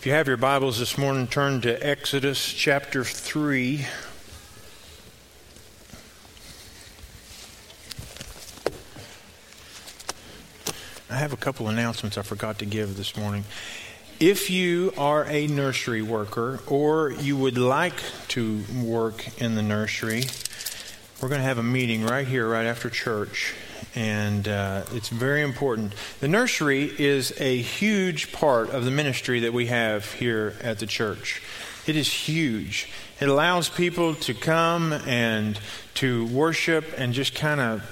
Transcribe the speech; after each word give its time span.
If 0.00 0.06
you 0.06 0.12
have 0.12 0.28
your 0.28 0.38
Bibles 0.38 0.78
this 0.78 0.96
morning, 0.96 1.26
turn 1.26 1.60
to 1.60 1.86
Exodus 1.86 2.54
chapter 2.54 3.04
3. 3.04 3.84
I 11.10 11.16
have 11.16 11.34
a 11.34 11.36
couple 11.36 11.68
announcements 11.68 12.16
I 12.16 12.22
forgot 12.22 12.58
to 12.60 12.64
give 12.64 12.96
this 12.96 13.14
morning. 13.14 13.44
If 14.18 14.48
you 14.48 14.94
are 14.96 15.26
a 15.26 15.46
nursery 15.48 16.00
worker 16.00 16.60
or 16.66 17.10
you 17.10 17.36
would 17.36 17.58
like 17.58 18.00
to 18.28 18.64
work 18.82 19.38
in 19.38 19.54
the 19.54 19.62
nursery, 19.62 20.24
we're 21.20 21.28
going 21.28 21.42
to 21.42 21.46
have 21.46 21.58
a 21.58 21.62
meeting 21.62 22.06
right 22.06 22.26
here, 22.26 22.48
right 22.48 22.64
after 22.64 22.88
church 22.88 23.52
and 23.94 24.46
uh, 24.46 24.84
it's 24.92 25.08
very 25.08 25.42
important. 25.42 25.94
The 26.20 26.28
nursery 26.28 26.84
is 26.84 27.38
a 27.40 27.56
huge 27.56 28.32
part 28.32 28.70
of 28.70 28.84
the 28.84 28.90
ministry 28.90 29.40
that 29.40 29.52
we 29.52 29.66
have 29.66 30.12
here 30.12 30.54
at 30.62 30.78
the 30.78 30.86
church. 30.86 31.42
It 31.86 31.96
is 31.96 32.12
huge. 32.12 32.88
It 33.20 33.28
allows 33.28 33.68
people 33.68 34.14
to 34.16 34.34
come 34.34 34.92
and 34.92 35.58
to 35.94 36.26
worship 36.26 36.84
and 36.96 37.12
just 37.12 37.34
kind 37.34 37.60
of 37.60 37.82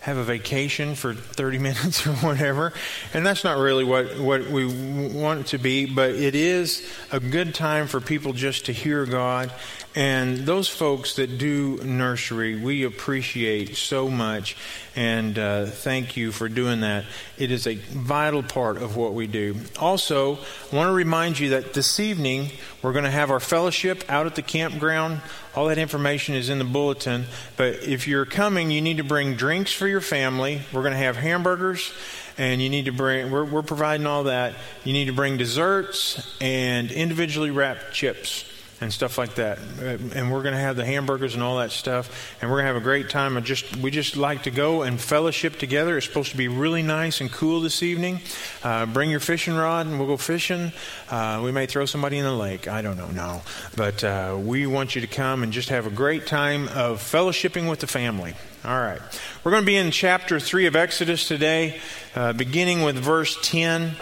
have 0.00 0.16
a 0.16 0.24
vacation 0.24 0.94
for 0.94 1.14
30 1.14 1.58
minutes 1.68 2.06
or 2.06 2.12
whatever. 2.14 2.72
And 3.12 3.24
that's 3.24 3.44
not 3.44 3.58
really 3.58 3.84
what, 3.84 4.18
what 4.18 4.48
we 4.48 4.66
want 5.12 5.40
it 5.40 5.46
to 5.48 5.58
be, 5.58 5.86
but 5.86 6.10
it 6.10 6.34
is 6.34 6.86
a 7.12 7.20
good 7.20 7.54
time 7.54 7.86
for 7.86 8.00
people 8.00 8.32
just 8.32 8.66
to 8.66 8.72
hear 8.72 9.04
God 9.04 9.52
and 9.94 10.38
those 10.38 10.68
folks 10.68 11.16
that 11.16 11.38
do 11.38 11.78
nursery, 11.82 12.56
we 12.56 12.84
appreciate 12.84 13.76
so 13.76 14.08
much 14.08 14.56
and 14.96 15.38
uh, 15.38 15.66
thank 15.66 16.16
you 16.16 16.32
for 16.32 16.48
doing 16.48 16.80
that. 16.80 17.04
It 17.38 17.50
is 17.50 17.66
a 17.66 17.74
vital 17.74 18.42
part 18.42 18.76
of 18.76 18.96
what 18.96 19.14
we 19.14 19.26
do. 19.26 19.56
Also, 19.78 20.36
I 20.72 20.76
want 20.76 20.88
to 20.88 20.92
remind 20.92 21.38
you 21.38 21.50
that 21.50 21.74
this 21.74 22.00
evening 22.00 22.50
we're 22.82 22.92
going 22.92 23.04
to 23.04 23.10
have 23.10 23.30
our 23.30 23.40
fellowship 23.40 24.04
out 24.08 24.26
at 24.26 24.34
the 24.34 24.42
campground. 24.42 25.20
All 25.54 25.68
that 25.68 25.78
information 25.78 26.34
is 26.34 26.48
in 26.48 26.58
the 26.58 26.64
bulletin. 26.64 27.24
But 27.56 27.82
if 27.82 28.08
you're 28.08 28.26
coming, 28.26 28.70
you 28.70 28.80
need 28.80 28.96
to 28.96 29.04
bring 29.04 29.34
drinks 29.34 29.72
for 29.72 29.86
your 29.86 30.00
family. 30.00 30.62
We're 30.72 30.82
going 30.82 30.92
to 30.92 30.98
have 30.98 31.16
hamburgers 31.16 31.92
and 32.38 32.62
you 32.62 32.68
need 32.68 32.86
to 32.86 32.92
bring 32.92 33.30
we're, 33.30 33.44
we're, 33.44 33.62
providing 33.62 34.06
all 34.06 34.24
that 34.24 34.54
you 34.84 34.92
need 34.92 35.06
to 35.06 35.12
bring 35.12 35.36
desserts 35.36 36.36
and 36.40 36.90
individually 36.90 37.50
wrapped 37.50 37.92
chips 37.92 38.49
and 38.80 38.92
stuff 38.92 39.18
like 39.18 39.34
that. 39.34 39.58
And 39.58 40.32
we're 40.32 40.42
going 40.42 40.54
to 40.54 40.60
have 40.60 40.76
the 40.76 40.86
hamburgers 40.86 41.34
and 41.34 41.42
all 41.42 41.58
that 41.58 41.70
stuff, 41.70 42.34
and 42.40 42.50
we're 42.50 42.56
going 42.56 42.64
to 42.64 42.72
have 42.72 42.82
a 42.82 42.84
great 42.84 43.10
time. 43.10 43.36
I 43.36 43.40
just 43.40 43.76
we 43.76 43.90
just 43.90 44.16
like 44.16 44.44
to 44.44 44.50
go 44.50 44.82
and 44.82 44.98
fellowship 44.98 45.58
together. 45.58 45.96
It's 45.96 46.06
supposed 46.06 46.30
to 46.30 46.36
be 46.36 46.48
really 46.48 46.82
nice 46.82 47.20
and 47.20 47.30
cool 47.30 47.60
this 47.60 47.82
evening. 47.82 48.20
Uh, 48.62 48.86
bring 48.86 49.10
your 49.10 49.20
fishing 49.20 49.54
rod, 49.54 49.86
and 49.86 49.98
we'll 49.98 50.08
go 50.08 50.16
fishing. 50.16 50.72
Uh, 51.10 51.42
we 51.44 51.52
may 51.52 51.66
throw 51.66 51.84
somebody 51.84 52.18
in 52.18 52.24
the 52.24 52.32
lake. 52.32 52.68
I 52.68 52.80
don't 52.80 52.96
know, 52.96 53.10
no, 53.10 53.42
but 53.76 54.02
uh, 54.02 54.38
we 54.40 54.66
want 54.66 54.94
you 54.94 55.00
to 55.02 55.06
come 55.06 55.42
and 55.42 55.52
just 55.52 55.68
have 55.68 55.86
a 55.86 55.90
great 55.90 56.26
time 56.26 56.68
of 56.68 57.00
fellowshipping 57.00 57.68
with 57.68 57.80
the 57.80 57.86
family. 57.86 58.34
All 58.64 58.78
right, 58.78 59.00
we're 59.42 59.50
going 59.50 59.62
to 59.62 59.66
be 59.66 59.76
in 59.76 59.90
chapter 59.90 60.40
three 60.40 60.66
of 60.66 60.76
Exodus 60.76 61.28
today, 61.28 61.80
uh, 62.14 62.32
beginning 62.32 62.82
with 62.82 62.96
verse 62.96 63.38
ten. 63.42 63.96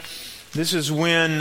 This 0.53 0.73
is 0.73 0.91
when 0.91 1.41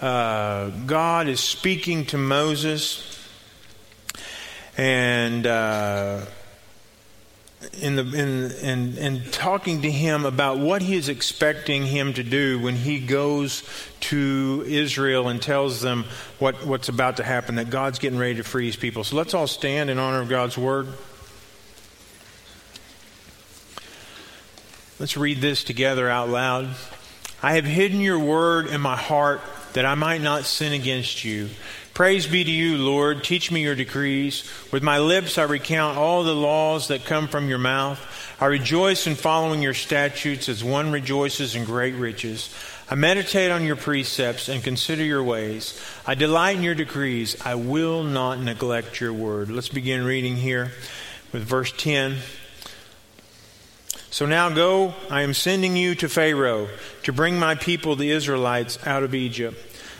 uh, 0.00 0.70
God 0.86 1.26
is 1.28 1.40
speaking 1.40 2.04
to 2.06 2.18
Moses, 2.18 3.18
and 4.76 5.46
uh, 5.46 6.26
in 7.80 7.96
the 7.96 8.02
in, 8.02 8.50
in 8.50 8.98
in 8.98 9.30
talking 9.30 9.82
to 9.82 9.90
him 9.90 10.26
about 10.26 10.58
what 10.58 10.82
he 10.82 10.96
is 10.96 11.08
expecting 11.08 11.86
him 11.86 12.12
to 12.12 12.22
do 12.22 12.60
when 12.60 12.76
he 12.76 13.00
goes 13.00 13.62
to 14.00 14.64
Israel 14.66 15.28
and 15.28 15.40
tells 15.40 15.80
them 15.80 16.04
what, 16.38 16.66
what's 16.66 16.88
about 16.88 17.16
to 17.16 17.24
happen, 17.24 17.54
that 17.54 17.70
God's 17.70 17.98
getting 17.98 18.18
ready 18.18 18.34
to 18.36 18.44
free 18.44 18.66
his 18.66 18.76
people. 18.76 19.02
So 19.02 19.16
let's 19.16 19.34
all 19.34 19.46
stand 19.46 19.88
in 19.88 19.98
honor 19.98 20.20
of 20.20 20.28
God's 20.28 20.58
word. 20.58 20.88
Let's 24.98 25.16
read 25.16 25.40
this 25.40 25.64
together 25.64 26.08
out 26.08 26.28
loud. 26.28 26.68
I 27.42 27.54
have 27.54 27.64
hidden 27.64 28.00
your 28.00 28.18
word 28.18 28.66
in 28.66 28.80
my 28.80 28.96
heart 28.96 29.40
that 29.76 29.84
I 29.84 29.94
might 29.94 30.22
not 30.22 30.46
sin 30.46 30.72
against 30.72 31.22
you. 31.22 31.50
Praise 31.92 32.26
be 32.26 32.42
to 32.42 32.50
you, 32.50 32.78
Lord. 32.78 33.22
Teach 33.22 33.52
me 33.52 33.62
your 33.62 33.74
decrees. 33.74 34.50
With 34.72 34.82
my 34.82 34.98
lips 35.00 35.36
I 35.36 35.42
recount 35.42 35.98
all 35.98 36.24
the 36.24 36.34
laws 36.34 36.88
that 36.88 37.04
come 37.04 37.28
from 37.28 37.50
your 37.50 37.58
mouth. 37.58 38.00
I 38.40 38.46
rejoice 38.46 39.06
in 39.06 39.16
following 39.16 39.60
your 39.60 39.74
statutes 39.74 40.48
as 40.48 40.64
one 40.64 40.92
rejoices 40.92 41.54
in 41.54 41.66
great 41.66 41.94
riches. 41.94 42.54
I 42.90 42.94
meditate 42.94 43.50
on 43.50 43.64
your 43.64 43.76
precepts 43.76 44.48
and 44.48 44.64
consider 44.64 45.04
your 45.04 45.22
ways. 45.22 45.78
I 46.06 46.14
delight 46.14 46.56
in 46.56 46.62
your 46.62 46.74
decrees. 46.74 47.36
I 47.44 47.56
will 47.56 48.02
not 48.02 48.40
neglect 48.40 48.98
your 48.98 49.12
word. 49.12 49.50
Let's 49.50 49.68
begin 49.68 50.06
reading 50.06 50.36
here 50.36 50.72
with 51.34 51.42
verse 51.42 51.70
10. 51.76 52.16
So 54.16 54.24
now 54.24 54.48
go, 54.48 54.94
I 55.10 55.20
am 55.20 55.34
sending 55.34 55.76
you 55.76 55.94
to 55.96 56.08
Pharaoh 56.08 56.70
to 57.02 57.12
bring 57.12 57.38
my 57.38 57.54
people, 57.54 57.96
the 57.96 58.12
Israelites, 58.12 58.78
out 58.86 59.02
of 59.02 59.14
Egypt. 59.14 59.58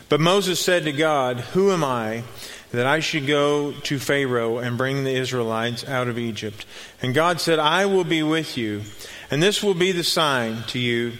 But 0.09 0.19
Moses 0.19 0.59
said 0.59 0.85
to 0.85 0.91
God, 0.91 1.37
Who 1.53 1.71
am 1.71 1.83
I 1.83 2.23
that 2.71 2.87
I 2.87 2.99
should 2.99 3.27
go 3.27 3.73
to 3.73 3.99
Pharaoh 3.99 4.57
and 4.57 4.75
bring 4.75 5.03
the 5.03 5.15
Israelites 5.15 5.87
out 5.87 6.07
of 6.07 6.17
Egypt? 6.17 6.65
And 6.99 7.13
God 7.13 7.39
said, 7.39 7.59
I 7.59 7.85
will 7.85 8.05
be 8.05 8.23
with 8.23 8.57
you, 8.57 8.81
and 9.29 9.43
this 9.43 9.61
will 9.61 9.75
be 9.75 9.91
the 9.91 10.03
sign 10.03 10.63
to 10.69 10.79
you 10.79 11.13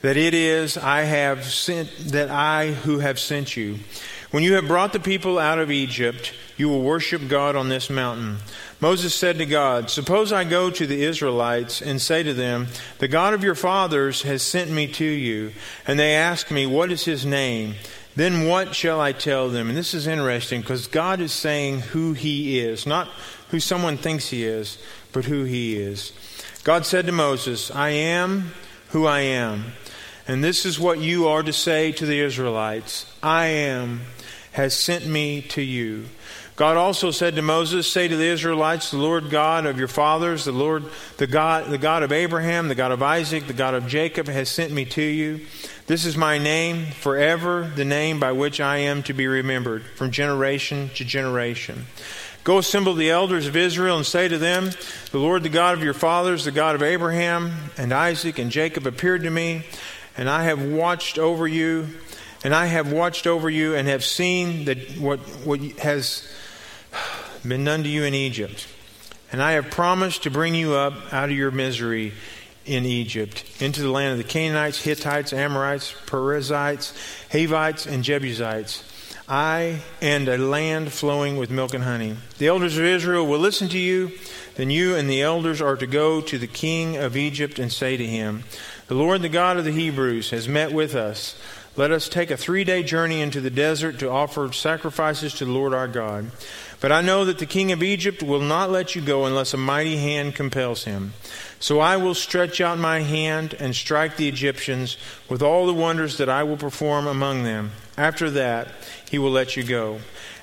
that 0.00 0.16
it 0.16 0.34
is 0.34 0.76
I 0.76 1.02
have 1.02 1.44
sent 1.44 1.88
that 2.06 2.30
I 2.30 2.72
who 2.72 2.98
have 2.98 3.20
sent 3.20 3.56
you. 3.56 3.78
When 4.30 4.44
you 4.44 4.54
have 4.54 4.68
brought 4.68 4.92
the 4.92 5.00
people 5.00 5.40
out 5.40 5.58
of 5.58 5.72
Egypt, 5.72 6.32
you 6.56 6.68
will 6.68 6.82
worship 6.82 7.26
God 7.28 7.56
on 7.56 7.68
this 7.68 7.90
mountain. 7.90 8.36
Moses 8.80 9.12
said 9.12 9.38
to 9.38 9.46
God, 9.46 9.90
Suppose 9.90 10.32
I 10.32 10.44
go 10.44 10.70
to 10.70 10.86
the 10.86 11.02
Israelites 11.02 11.82
and 11.82 12.00
say 12.00 12.22
to 12.22 12.32
them, 12.32 12.68
The 12.98 13.08
God 13.08 13.34
of 13.34 13.42
your 13.42 13.56
fathers 13.56 14.22
has 14.22 14.42
sent 14.42 14.70
me 14.70 14.86
to 14.92 15.04
you, 15.04 15.52
and 15.84 15.98
they 15.98 16.14
ask 16.14 16.50
me, 16.50 16.64
What 16.64 16.92
is 16.92 17.04
his 17.04 17.26
name? 17.26 17.74
Then 18.14 18.46
what 18.46 18.74
shall 18.74 19.00
I 19.00 19.12
tell 19.12 19.48
them? 19.48 19.68
And 19.68 19.76
this 19.76 19.94
is 19.94 20.06
interesting 20.06 20.60
because 20.60 20.86
God 20.86 21.20
is 21.20 21.32
saying 21.32 21.80
who 21.80 22.12
he 22.12 22.60
is, 22.60 22.86
not 22.86 23.08
who 23.50 23.60
someone 23.60 23.96
thinks 23.96 24.28
he 24.28 24.44
is, 24.44 24.78
but 25.12 25.24
who 25.24 25.44
he 25.44 25.76
is. 25.76 26.12
God 26.62 26.86
said 26.86 27.06
to 27.06 27.12
Moses, 27.12 27.70
I 27.70 27.90
am 27.90 28.52
who 28.90 29.06
I 29.06 29.20
am. 29.20 29.72
And 30.28 30.44
this 30.44 30.64
is 30.64 30.78
what 30.78 31.00
you 31.00 31.26
are 31.26 31.42
to 31.42 31.52
say 31.52 31.92
to 31.92 32.06
the 32.06 32.20
Israelites 32.20 33.06
I 33.22 33.46
am 33.46 34.02
has 34.52 34.74
sent 34.74 35.06
me 35.06 35.42
to 35.42 35.62
you. 35.62 36.06
God 36.56 36.76
also 36.76 37.10
said 37.10 37.36
to 37.36 37.42
Moses, 37.42 37.90
Say 37.90 38.06
to 38.06 38.16
the 38.16 38.26
Israelites, 38.26 38.90
The 38.90 38.98
Lord 38.98 39.30
God 39.30 39.64
of 39.64 39.78
your 39.78 39.88
fathers, 39.88 40.44
the 40.44 40.52
Lord, 40.52 40.84
the 41.16 41.26
God, 41.26 41.70
the 41.70 41.78
God 41.78 42.02
of 42.02 42.12
Abraham, 42.12 42.68
the 42.68 42.74
God 42.74 42.92
of 42.92 43.02
Isaac, 43.02 43.46
the 43.46 43.54
God 43.54 43.72
of 43.72 43.86
Jacob, 43.86 44.28
has 44.28 44.50
sent 44.50 44.70
me 44.70 44.84
to 44.84 45.02
you. 45.02 45.46
This 45.86 46.04
is 46.04 46.18
my 46.18 46.36
name 46.36 46.86
forever, 46.92 47.72
the 47.74 47.86
name 47.86 48.20
by 48.20 48.32
which 48.32 48.60
I 48.60 48.76
am 48.76 49.02
to 49.04 49.14
be 49.14 49.26
remembered 49.26 49.84
from 49.84 50.10
generation 50.10 50.90
to 50.96 51.04
generation. 51.04 51.86
Go 52.44 52.58
assemble 52.58 52.94
the 52.94 53.10
elders 53.10 53.46
of 53.46 53.56
Israel 53.56 53.96
and 53.96 54.04
say 54.06 54.28
to 54.28 54.36
them, 54.36 54.70
The 55.12 55.18
Lord, 55.18 55.42
the 55.42 55.48
God 55.48 55.78
of 55.78 55.82
your 55.82 55.94
fathers, 55.94 56.44
the 56.44 56.50
God 56.50 56.74
of 56.74 56.82
Abraham 56.82 57.52
and 57.78 57.92
Isaac 57.92 58.38
and 58.38 58.50
Jacob, 58.50 58.86
appeared 58.86 59.22
to 59.22 59.30
me, 59.30 59.64
and 60.16 60.28
I 60.28 60.44
have 60.44 60.62
watched 60.62 61.18
over 61.18 61.48
you, 61.48 61.88
and 62.42 62.54
I 62.54 62.66
have 62.66 62.92
watched 62.92 63.26
over 63.26 63.50
you, 63.50 63.74
and 63.74 63.88
have 63.88 64.04
seen 64.04 64.64
that 64.66 64.78
what, 64.98 65.20
what 65.44 65.60
has 65.78 66.26
been 67.46 67.64
done 67.64 67.82
to 67.82 67.88
you 67.88 68.04
in 68.04 68.14
Egypt. 68.14 68.66
And 69.32 69.42
I 69.42 69.52
have 69.52 69.70
promised 69.70 70.24
to 70.24 70.30
bring 70.30 70.54
you 70.54 70.74
up 70.74 71.12
out 71.12 71.30
of 71.30 71.36
your 71.36 71.50
misery 71.50 72.12
in 72.66 72.84
Egypt, 72.84 73.44
into 73.60 73.82
the 73.82 73.90
land 73.90 74.12
of 74.12 74.18
the 74.18 74.24
Canaanites, 74.24 74.82
Hittites, 74.82 75.32
Amorites, 75.32 75.94
Perizzites, 76.06 76.92
Hivites, 77.32 77.86
and 77.86 78.04
Jebusites. 78.04 78.84
I 79.28 79.80
and 80.02 80.28
a 80.28 80.36
land 80.36 80.92
flowing 80.92 81.36
with 81.36 81.50
milk 81.50 81.72
and 81.72 81.84
honey. 81.84 82.16
The 82.38 82.48
elders 82.48 82.76
of 82.76 82.84
Israel 82.84 83.26
will 83.26 83.38
listen 83.38 83.68
to 83.68 83.78
you. 83.78 84.10
Then 84.56 84.70
you 84.70 84.96
and 84.96 85.08
the 85.08 85.22
elders 85.22 85.60
are 85.60 85.76
to 85.76 85.86
go 85.86 86.20
to 86.20 86.36
the 86.36 86.48
king 86.48 86.96
of 86.96 87.16
Egypt 87.16 87.60
and 87.60 87.72
say 87.72 87.96
to 87.96 88.04
him, 88.04 88.42
The 88.88 88.94
Lord, 88.94 89.22
the 89.22 89.28
God 89.28 89.56
of 89.56 89.64
the 89.64 89.70
Hebrews, 89.70 90.30
has 90.30 90.48
met 90.48 90.72
with 90.72 90.96
us. 90.96 91.40
Let 91.80 91.92
us 91.92 92.10
take 92.10 92.30
a 92.30 92.36
three 92.36 92.64
day 92.64 92.82
journey 92.82 93.22
into 93.22 93.40
the 93.40 93.48
desert 93.48 94.00
to 94.00 94.10
offer 94.10 94.52
sacrifices 94.52 95.32
to 95.36 95.46
the 95.46 95.50
Lord 95.50 95.72
our 95.72 95.88
God. 95.88 96.30
But 96.78 96.92
I 96.92 97.00
know 97.00 97.24
that 97.24 97.38
the 97.38 97.46
king 97.46 97.72
of 97.72 97.82
Egypt 97.82 98.22
will 98.22 98.42
not 98.42 98.70
let 98.70 98.94
you 98.94 99.00
go 99.00 99.24
unless 99.24 99.54
a 99.54 99.56
mighty 99.56 99.96
hand 99.96 100.34
compels 100.34 100.84
him. 100.84 101.14
So 101.58 101.80
I 101.80 101.96
will 101.96 102.12
stretch 102.12 102.60
out 102.60 102.78
my 102.78 103.00
hand 103.00 103.54
and 103.58 103.74
strike 103.74 104.18
the 104.18 104.28
Egyptians 104.28 104.98
with 105.30 105.40
all 105.40 105.66
the 105.66 105.72
wonders 105.72 106.18
that 106.18 106.28
I 106.28 106.42
will 106.42 106.58
perform 106.58 107.06
among 107.06 107.44
them. 107.44 107.70
After 107.96 108.28
that, 108.32 108.68
he 109.10 109.18
will 109.18 109.30
let 109.30 109.56
you 109.56 109.62
go. 109.62 110.00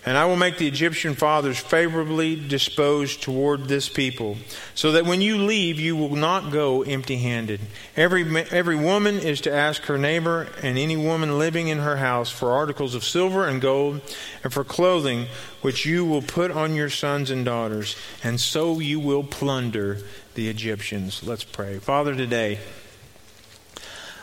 And 0.07 0.18
I 0.18 0.24
will 0.24 0.38
make 0.38 0.57
the 0.57 0.69
Egyptian 0.69 1.15
fathers 1.15 1.59
favorably 1.59 2.38
disposed 2.38 3.21
toward 3.21 3.65
this 3.65 3.89
people, 3.89 4.38
so 4.74 4.94
that 4.94 5.06
when 5.06 5.19
you 5.19 5.36
leave, 5.36 5.81
you 5.81 5.98
will 5.98 6.15
not 6.15 6.50
go 6.50 6.81
empty 6.81 7.18
handed. 7.18 7.59
Every, 7.98 8.24
every 8.45 8.77
woman 8.77 9.19
is 9.19 9.42
to 9.42 9.54
ask 9.54 9.81
her 9.83 9.98
neighbor 9.98 10.48
and 10.63 10.77
any 10.77 10.95
woman 10.95 11.38
living 11.38 11.68
in 11.68 11.80
her 11.80 11.98
house 11.98 12.30
for 12.30 12.54
articles 12.54 12.95
of 12.95 13.04
silver 13.04 13.45
and 13.45 13.62
gold, 13.62 14.00
and 14.45 14.54
for 14.54 14.63
clothing 14.63 15.25
which 15.62 15.86
you 15.86 16.06
will 16.06 16.21
put 16.21 16.51
on 16.51 16.74
your 16.74 16.89
sons 16.89 17.30
and 17.30 17.44
daughters, 17.44 17.98
and 18.24 18.39
so 18.39 18.80
you 18.80 19.01
will 19.01 19.25
plunder 19.25 19.98
the 20.36 20.48
Egyptians. 20.48 21.21
Let's 21.21 21.44
pray. 21.44 21.80
Father, 21.80 22.15
today, 22.15 22.60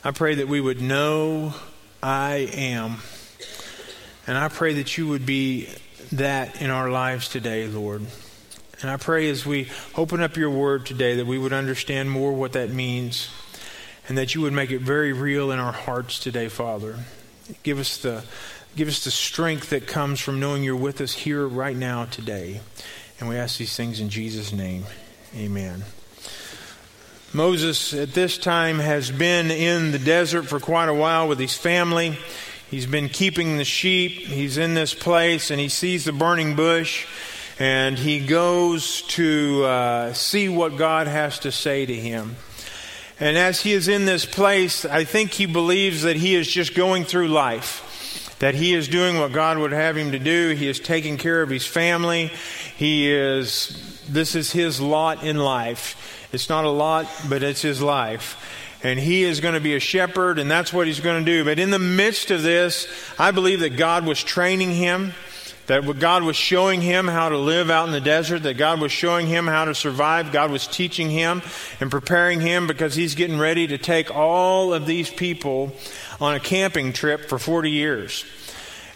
I 0.03 0.13
pray 0.13 0.37
that 0.37 0.49
we 0.49 0.63
would 0.63 0.81
know 0.81 1.53
I 2.03 2.49
am. 2.55 3.03
And 4.27 4.39
I 4.39 4.49
pray 4.49 4.75
that 4.75 4.97
you 4.97 5.09
would 5.09 5.27
be 5.27 5.69
that 6.13 6.63
in 6.63 6.71
our 6.71 6.91
lives 6.91 7.29
today, 7.29 7.67
Lord. 7.67 8.07
And 8.81 8.91
I 8.91 8.97
pray 8.97 9.29
as 9.31 9.45
we 9.45 9.69
open 9.97 10.21
up 10.21 10.37
your 10.37 10.51
word 10.51 10.87
today 10.87 11.17
that 11.17 11.27
we 11.27 11.39
would 11.39 11.53
understand 11.53 12.11
more 12.11 12.33
what 12.33 12.53
that 12.53 12.71
means 12.71 13.31
and 14.09 14.19
that 14.19 14.35
you 14.35 14.41
would 14.43 14.53
make 14.53 14.71
it 14.71 14.81
very 14.81 15.13
real 15.13 15.51
in 15.51 15.59
our 15.59 15.73
hearts 15.73 16.19
today, 16.19 16.49
Father. 16.49 16.99
Give 17.63 17.79
us 17.79 17.99
the 17.99 18.25
give 18.77 18.89
us 18.89 19.05
the 19.05 19.11
strength 19.11 19.71
that 19.71 19.87
comes 19.87 20.21
from 20.21 20.41
knowing 20.41 20.65
you're 20.65 20.75
with 20.75 21.01
us 21.01 21.13
here 21.13 21.47
right 21.47 21.77
now 21.77 22.07
today. 22.07 22.61
And 23.21 23.29
we 23.29 23.37
ask 23.37 23.59
these 23.59 23.77
things 23.77 24.01
in 24.01 24.09
Jesus 24.09 24.53
name. 24.53 24.85
Amen. 25.37 25.85
Moses 27.33 27.93
at 27.95 28.13
this 28.13 28.39
time 28.39 28.79
has 28.79 29.11
been 29.11 29.51
in 29.51 29.93
the 29.93 29.99
desert 29.99 30.45
for 30.45 30.61
quite 30.61 30.89
a 30.89 30.95
while 30.95 31.29
with 31.29 31.39
his 31.39 31.57
family. 31.57 32.19
He's 32.75 32.87
been 32.87 33.09
keeping 33.09 33.57
the 33.57 33.65
sheep. 33.65 34.27
He's 34.27 34.59
in 34.59 34.75
this 34.75 34.95
place 34.95 35.53
and 35.53 35.61
he 35.61 35.69
sees 35.69 36.07
the 36.07 36.13
burning 36.13 36.57
bush 36.57 37.07
and 37.61 37.97
he 37.97 38.19
goes 38.19 39.03
to 39.03 39.63
uh, 39.63 40.13
see 40.13 40.49
what 40.49 40.77
God 40.77 41.07
has 41.07 41.39
to 41.39 41.53
say 41.53 41.87
to 41.87 41.95
him. 41.95 42.35
And 43.21 43.39
as 43.39 43.61
he 43.61 43.75
is 43.75 43.87
in 43.87 44.07
this 44.07 44.27
place, 44.27 44.85
I 44.85 45.05
think 45.05 45.31
he 45.31 45.47
believes 45.47 46.03
that 46.03 46.17
he 46.17 46.35
is 46.35 46.49
just 46.49 46.75
going 46.75 47.05
through 47.05 47.29
life, 47.29 48.35
that 48.41 48.57
he 48.57 48.75
is 48.75 48.89
doing 48.89 49.21
what 49.21 49.31
God 49.31 49.57
would 49.59 49.71
have 49.71 49.97
him 49.97 50.11
to 50.11 50.19
do. 50.19 50.57
He 50.57 50.67
is 50.67 50.81
taking 50.81 51.17
care 51.17 51.43
of 51.43 51.51
his 51.51 51.65
family. 51.65 52.33
He 52.77 53.09
is, 53.09 54.05
this 54.09 54.35
is 54.35 54.51
his 54.51 54.81
lot 54.81 55.23
in 55.23 55.37
life. 55.37 56.29
It's 56.33 56.49
not 56.49 56.65
a 56.65 56.71
lot, 56.71 57.07
but 57.29 57.45
it's 57.45 57.63
his 57.63 57.81
life 57.81 58.44
and 58.85 59.01
he 59.01 59.25
is 59.25 59.41
going 59.41 59.55
to 59.55 59.61
be 59.61 59.75
a 59.75 59.81
shepherd, 59.81 60.39
and 60.39 60.51
that's 60.51 60.73
what 60.73 60.87
he's 60.87 61.01
going 61.01 61.25
to 61.25 61.31
do. 61.31 61.43
But 61.43 61.59
in 61.59 61.71
the 61.71 61.79
midst 61.79 62.31
of 62.31 62.43
this, 62.43 62.87
I 63.19 63.31
believe 63.31 63.61
that 63.61 63.79
God 63.79 64.05
was 64.05 64.23
training 64.23 64.73
him, 64.73 65.15
that 65.67 65.99
God 65.99 66.23
was 66.23 66.37
showing 66.37 66.83
him 66.83 67.09
how 67.09 67.31
to 67.31 67.39
live 67.39 67.71
out 67.71 67.87
in 67.87 67.93
the 67.93 68.01
desert, 68.01 68.43
that 68.43 68.59
God 68.59 68.83
was 68.83 68.93
showing 68.93 69.27
him 69.27 69.47
how 69.47 69.65
to 69.65 69.75
survive. 69.75 70.33
God 70.33 70.51
was 70.51 70.67
teaching 70.67 71.09
him 71.09 71.41
and 71.81 71.91
preparing 71.91 72.43
him 72.43 72.67
because 72.67 72.95
he's 72.95 73.15
getting 73.15 73.39
ready 73.39 73.67
to 73.69 73.79
take 73.79 74.15
all 74.15 74.75
of 74.75 74.85
these 74.85 75.09
people 75.09 75.75
on 76.21 76.35
a 76.35 76.41
camping 76.41 76.93
trip 76.93 77.31
for 77.31 77.39
40 77.39 77.71
years. 77.71 78.27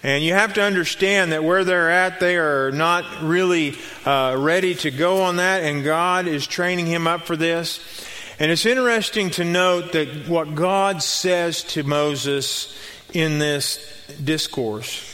And 0.03 0.23
you 0.23 0.35
have 0.35 0.53
to 0.55 0.63
understand 0.63 1.33
that 1.33 1.43
where 1.43 1.65
they're 1.65 1.91
at, 1.91 2.21
they 2.21 2.37
are 2.37 2.71
not 2.71 3.23
really 3.23 3.75
uh, 4.05 4.37
ready 4.39 4.75
to 4.77 4.91
go 4.91 5.23
on 5.23 5.37
that, 5.37 5.65
and 5.65 5.83
God 5.83 6.27
is 6.27 6.47
training 6.47 6.87
him 6.87 7.07
up 7.07 7.23
for 7.23 7.37
this. 7.37 8.07
And 8.41 8.53
it's 8.53 8.67
interesting 8.67 9.31
to 9.31 9.45
note 9.45 9.93
that 9.93 10.29
what 10.29 10.55
God 10.55 11.03
says 11.03 11.65
to 11.65 11.83
Moses 11.83 12.77
in 13.13 13.39
this 13.41 14.07
discourse. 14.23 15.05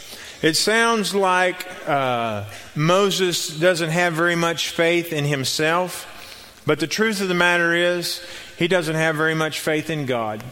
It 0.42 0.56
sounds 0.56 1.14
like 1.14 1.66
uh, 1.88 2.44
Moses 2.74 3.48
doesn't 3.58 3.88
have 3.88 4.12
very 4.12 4.36
much 4.36 4.68
faith 4.68 5.10
in 5.10 5.24
himself, 5.24 6.62
but 6.66 6.80
the 6.80 6.86
truth 6.86 7.22
of 7.22 7.28
the 7.28 7.34
matter 7.34 7.72
is, 7.72 8.22
he 8.58 8.68
doesn't 8.68 8.94
have 8.94 9.16
very 9.16 9.34
much 9.34 9.60
faith 9.60 9.88
in 9.88 10.04
God. 10.04 10.44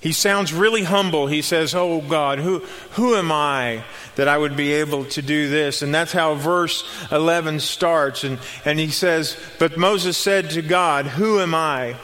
He 0.00 0.12
sounds 0.12 0.52
really 0.54 0.84
humble. 0.84 1.26
He 1.26 1.42
says, 1.42 1.74
Oh 1.74 2.00
God, 2.00 2.38
who, 2.38 2.60
who 2.92 3.14
am 3.14 3.30
I 3.30 3.84
that 4.16 4.28
I 4.28 4.38
would 4.38 4.56
be 4.56 4.72
able 4.72 5.04
to 5.06 5.20
do 5.20 5.50
this? 5.50 5.82
And 5.82 5.94
that's 5.94 6.12
how 6.12 6.34
verse 6.34 6.88
11 7.12 7.60
starts. 7.60 8.24
And, 8.24 8.38
and 8.64 8.78
he 8.78 8.88
says, 8.88 9.36
But 9.58 9.76
Moses 9.76 10.16
said 10.16 10.50
to 10.50 10.62
God, 10.62 11.06
Who 11.06 11.40
am 11.40 11.54
I? 11.54 11.96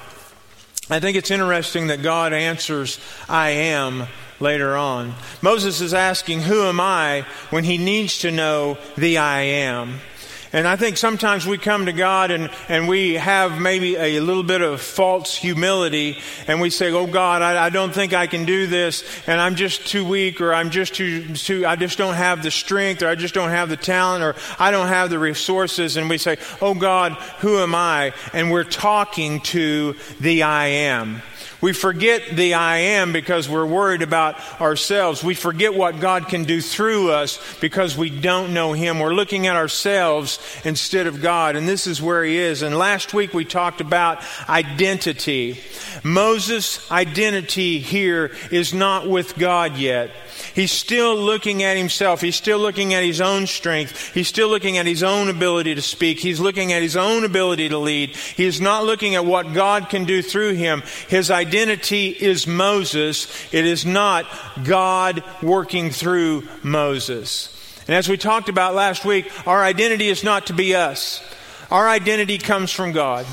I 0.89 1.01
think 1.01 1.17
it's 1.17 1.31
interesting 1.31 1.87
that 1.87 2.03
God 2.03 2.33
answers, 2.33 3.01
I 3.29 3.51
am, 3.51 4.07
later 4.41 4.77
on. 4.77 5.15
Moses 5.41 5.81
is 5.81 5.95
asking, 5.95 6.43
Who 6.43 6.65
am 6.65 6.81
I? 6.81 7.25
when 7.51 7.65
he 7.65 7.79
needs 7.79 8.19
to 8.19 8.31
know 8.31 8.79
the 8.97 9.19
I 9.19 9.41
am. 9.41 10.01
And 10.53 10.67
I 10.67 10.77
think 10.77 10.97
sometimes 10.97 11.47
we 11.47 11.59
come 11.59 11.87
to 11.87 11.93
God 11.93 12.31
and, 12.31 12.51
and 12.69 12.89
we 12.89 13.15
have 13.15 13.61
maybe 13.61 13.97
a 13.97 14.21
little 14.21 14.43
bit 14.43 14.63
of 14.63 14.81
false 14.81 15.35
humility 15.35 16.19
and 16.47 16.61
we 16.61 16.71
say, 16.71 16.91
Oh 16.93 17.07
God, 17.07 17.43
I, 17.43 17.67
I 17.67 17.71
don't 17.71 17.93
think 17.93 18.13
I 18.15 18.27
can 18.27 18.45
do 18.45 18.67
this 18.67 19.05
and 19.27 19.41
I'm 19.41 19.57
just 19.57 19.87
too 19.87 20.05
weak 20.05 20.41
or 20.41 20.55
I'm 20.55 20.71
just 20.71 20.95
too, 20.95 21.35
too, 21.35 21.67
I 21.67 21.77
just 21.77 21.99
don't 21.99 22.15
have 22.15 22.43
the 22.43 22.51
strength 22.51 23.03
or 23.03 23.09
I 23.09 23.15
just 23.15 23.35
don't 23.35 23.51
have 23.51 23.69
the 23.69 23.77
talent 23.77 24.23
or 24.23 24.35
I 24.59 24.71
don't 24.71 24.89
have 24.89 25.11
the 25.11 25.19
resources. 25.19 25.97
And 25.97 26.09
we 26.09 26.19
say, 26.19 26.37
Oh 26.61 26.75
God, 26.75 27.13
who 27.41 27.59
am 27.59 27.75
I? 27.75 28.13
And 28.33 28.51
we're 28.51 28.65
talking 28.65 29.41
to 29.41 29.97
the 30.21 30.45
I 30.45 30.67
am. 30.67 31.23
We 31.61 31.73
forget 31.73 32.23
the 32.37 32.55
I 32.55 32.79
am 32.79 33.13
because 33.13 33.49
we're 33.49 33.67
worried 33.67 34.03
about 34.03 34.37
ourselves. 34.61 35.25
We 35.25 35.35
forget 35.35 35.75
what 35.75 36.01
God 36.01 36.29
can 36.29 36.45
do 36.45 36.61
through 36.61 37.11
us 37.11 37.41
because 37.61 37.97
we 37.97 38.11
don't 38.11 38.53
know 38.53 38.75
Him. 38.75 39.01
We're 39.01 39.15
looking 39.15 39.47
at 39.47 39.57
ourselves 39.57 40.39
instead 40.65 41.07
of 41.07 41.23
God, 41.23 41.57
and 41.57 41.67
this 41.67 41.87
is 41.87 42.03
where 42.03 42.25
He 42.25 42.37
is. 42.37 42.63
And 42.63 42.77
last 42.77 43.15
week 43.15 43.33
we 43.33 43.45
talked 43.45 43.81
about 43.81 44.23
identity. 44.49 45.61
Moses' 46.05 46.91
identity 46.91 47.79
here 47.79 48.33
is 48.51 48.75
not 48.75 49.09
with 49.09 49.37
God 49.37 49.77
yet. 49.77 50.11
He's 50.57 50.73
still 50.73 51.15
looking 51.15 51.63
at 51.63 51.77
himself. 51.77 52.23
He's 52.23 52.35
still 52.35 52.59
looking 52.59 52.95
at 52.95 53.05
his 53.05 53.21
own 53.21 53.47
strength. 53.47 54.15
He's 54.15 54.27
still 54.27 54.49
looking 54.49 54.79
at 54.79 54.87
his 54.87 55.03
own 55.03 55.29
ability 55.29 55.75
to 55.75 55.83
speak. 55.83 56.19
He's 56.19 56.41
looking 56.41 56.73
at 56.73 56.81
his 56.81 56.97
own 56.97 57.25
ability 57.25 57.69
to 57.69 57.77
lead. 57.77 58.17
He 58.17 58.47
is 58.47 58.59
not 58.59 58.87
looking 58.87 59.15
at 59.15 59.27
what 59.27 59.53
God 59.53 59.91
can 59.91 60.07
do 60.07 60.23
through 60.23 60.55
him. 60.55 60.83
His 61.09 61.31
identity 61.31 62.09
is 62.09 62.47
Moses. 62.47 63.29
It 63.53 63.67
is 63.67 63.85
not 63.85 64.25
God 64.65 65.23
working 65.43 65.91
through 65.91 66.49
Moses. 66.63 67.53
And 67.87 67.95
as 67.95 68.09
we 68.09 68.17
talked 68.17 68.49
about 68.49 68.75
last 68.75 69.05
week, 69.05 69.31
our 69.47 69.63
identity 69.63 70.09
is 70.09 70.25
not 70.25 70.47
to 70.47 70.55
be 70.55 70.75
us. 70.75 71.23
Our 71.71 71.87
identity 71.87 72.39
comes 72.39 72.73
from 72.73 72.93
God. 72.93 73.27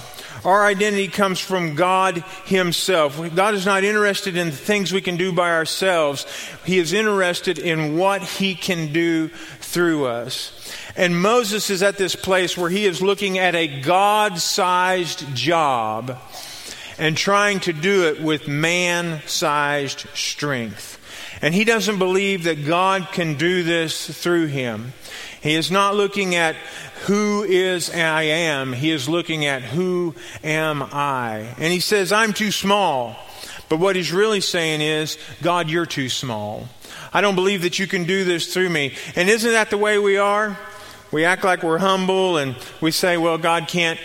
Our 0.45 0.65
identity 0.65 1.07
comes 1.07 1.39
from 1.39 1.75
God 1.75 2.17
Himself. 2.45 3.19
God 3.35 3.53
is 3.53 3.65
not 3.65 3.83
interested 3.83 4.35
in 4.35 4.47
the 4.47 4.55
things 4.55 4.91
we 4.91 5.01
can 5.01 5.17
do 5.17 5.31
by 5.31 5.51
ourselves. 5.51 6.25
He 6.65 6.79
is 6.79 6.93
interested 6.93 7.57
in 7.57 7.97
what 7.97 8.21
He 8.21 8.55
can 8.55 8.91
do 8.91 9.29
through 9.29 10.05
us. 10.05 10.51
And 10.95 11.19
Moses 11.19 11.69
is 11.69 11.81
at 11.81 11.97
this 11.97 12.15
place 12.15 12.55
where 12.55 12.69
he 12.69 12.85
is 12.85 13.01
looking 13.01 13.39
at 13.39 13.55
a 13.55 13.81
God 13.81 14.37
sized 14.37 15.35
job 15.35 16.19
and 16.99 17.17
trying 17.17 17.59
to 17.61 17.73
do 17.73 18.07
it 18.09 18.21
with 18.21 18.47
man 18.47 19.21
sized 19.25 20.05
strength. 20.13 20.99
And 21.41 21.55
he 21.55 21.63
doesn't 21.63 21.97
believe 21.97 22.43
that 22.43 22.67
God 22.67 23.07
can 23.11 23.35
do 23.35 23.63
this 23.63 24.07
through 24.21 24.45
him. 24.47 24.93
He 25.43 25.55
is 25.55 25.69
not 25.69 25.95
looking 25.95 26.35
at 26.35 26.55
who 27.05 27.43
is 27.43 27.89
I 27.89 28.21
am. 28.23 28.71
He 28.71 28.91
is 28.91 29.09
looking 29.09 29.45
at 29.45 29.61
who 29.61 30.15
am 30.41 30.81
I. 30.81 31.53
And 31.57 31.73
he 31.73 31.81
says, 31.81 32.13
I'm 32.13 32.31
too 32.31 32.49
small. 32.49 33.17
But 33.67 33.79
what 33.79 33.97
he's 33.97 34.13
really 34.13 34.39
saying 34.39 34.79
is, 34.79 35.17
God, 35.41 35.69
you're 35.69 35.85
too 35.85 36.07
small. 36.07 36.69
I 37.11 37.19
don't 37.19 37.35
believe 37.35 37.63
that 37.63 37.77
you 37.77 37.87
can 37.87 38.05
do 38.05 38.23
this 38.23 38.53
through 38.53 38.69
me. 38.69 38.95
And 39.17 39.29
isn't 39.29 39.51
that 39.51 39.69
the 39.69 39.77
way 39.77 39.99
we 39.99 40.15
are? 40.17 40.57
We 41.11 41.25
act 41.25 41.43
like 41.43 41.61
we're 41.61 41.77
humble 41.77 42.37
and 42.37 42.55
we 42.79 42.91
say, 42.91 43.17
well, 43.17 43.37
God 43.37 43.67
can't, 43.67 43.99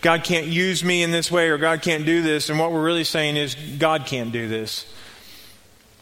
God 0.00 0.24
can't 0.24 0.46
use 0.46 0.82
me 0.82 1.02
in 1.02 1.10
this 1.10 1.30
way 1.30 1.50
or 1.50 1.58
God 1.58 1.82
can't 1.82 2.06
do 2.06 2.22
this. 2.22 2.48
And 2.48 2.58
what 2.58 2.72
we're 2.72 2.82
really 2.82 3.04
saying 3.04 3.36
is, 3.36 3.54
God 3.78 4.06
can't 4.06 4.32
do 4.32 4.48
this. 4.48 4.86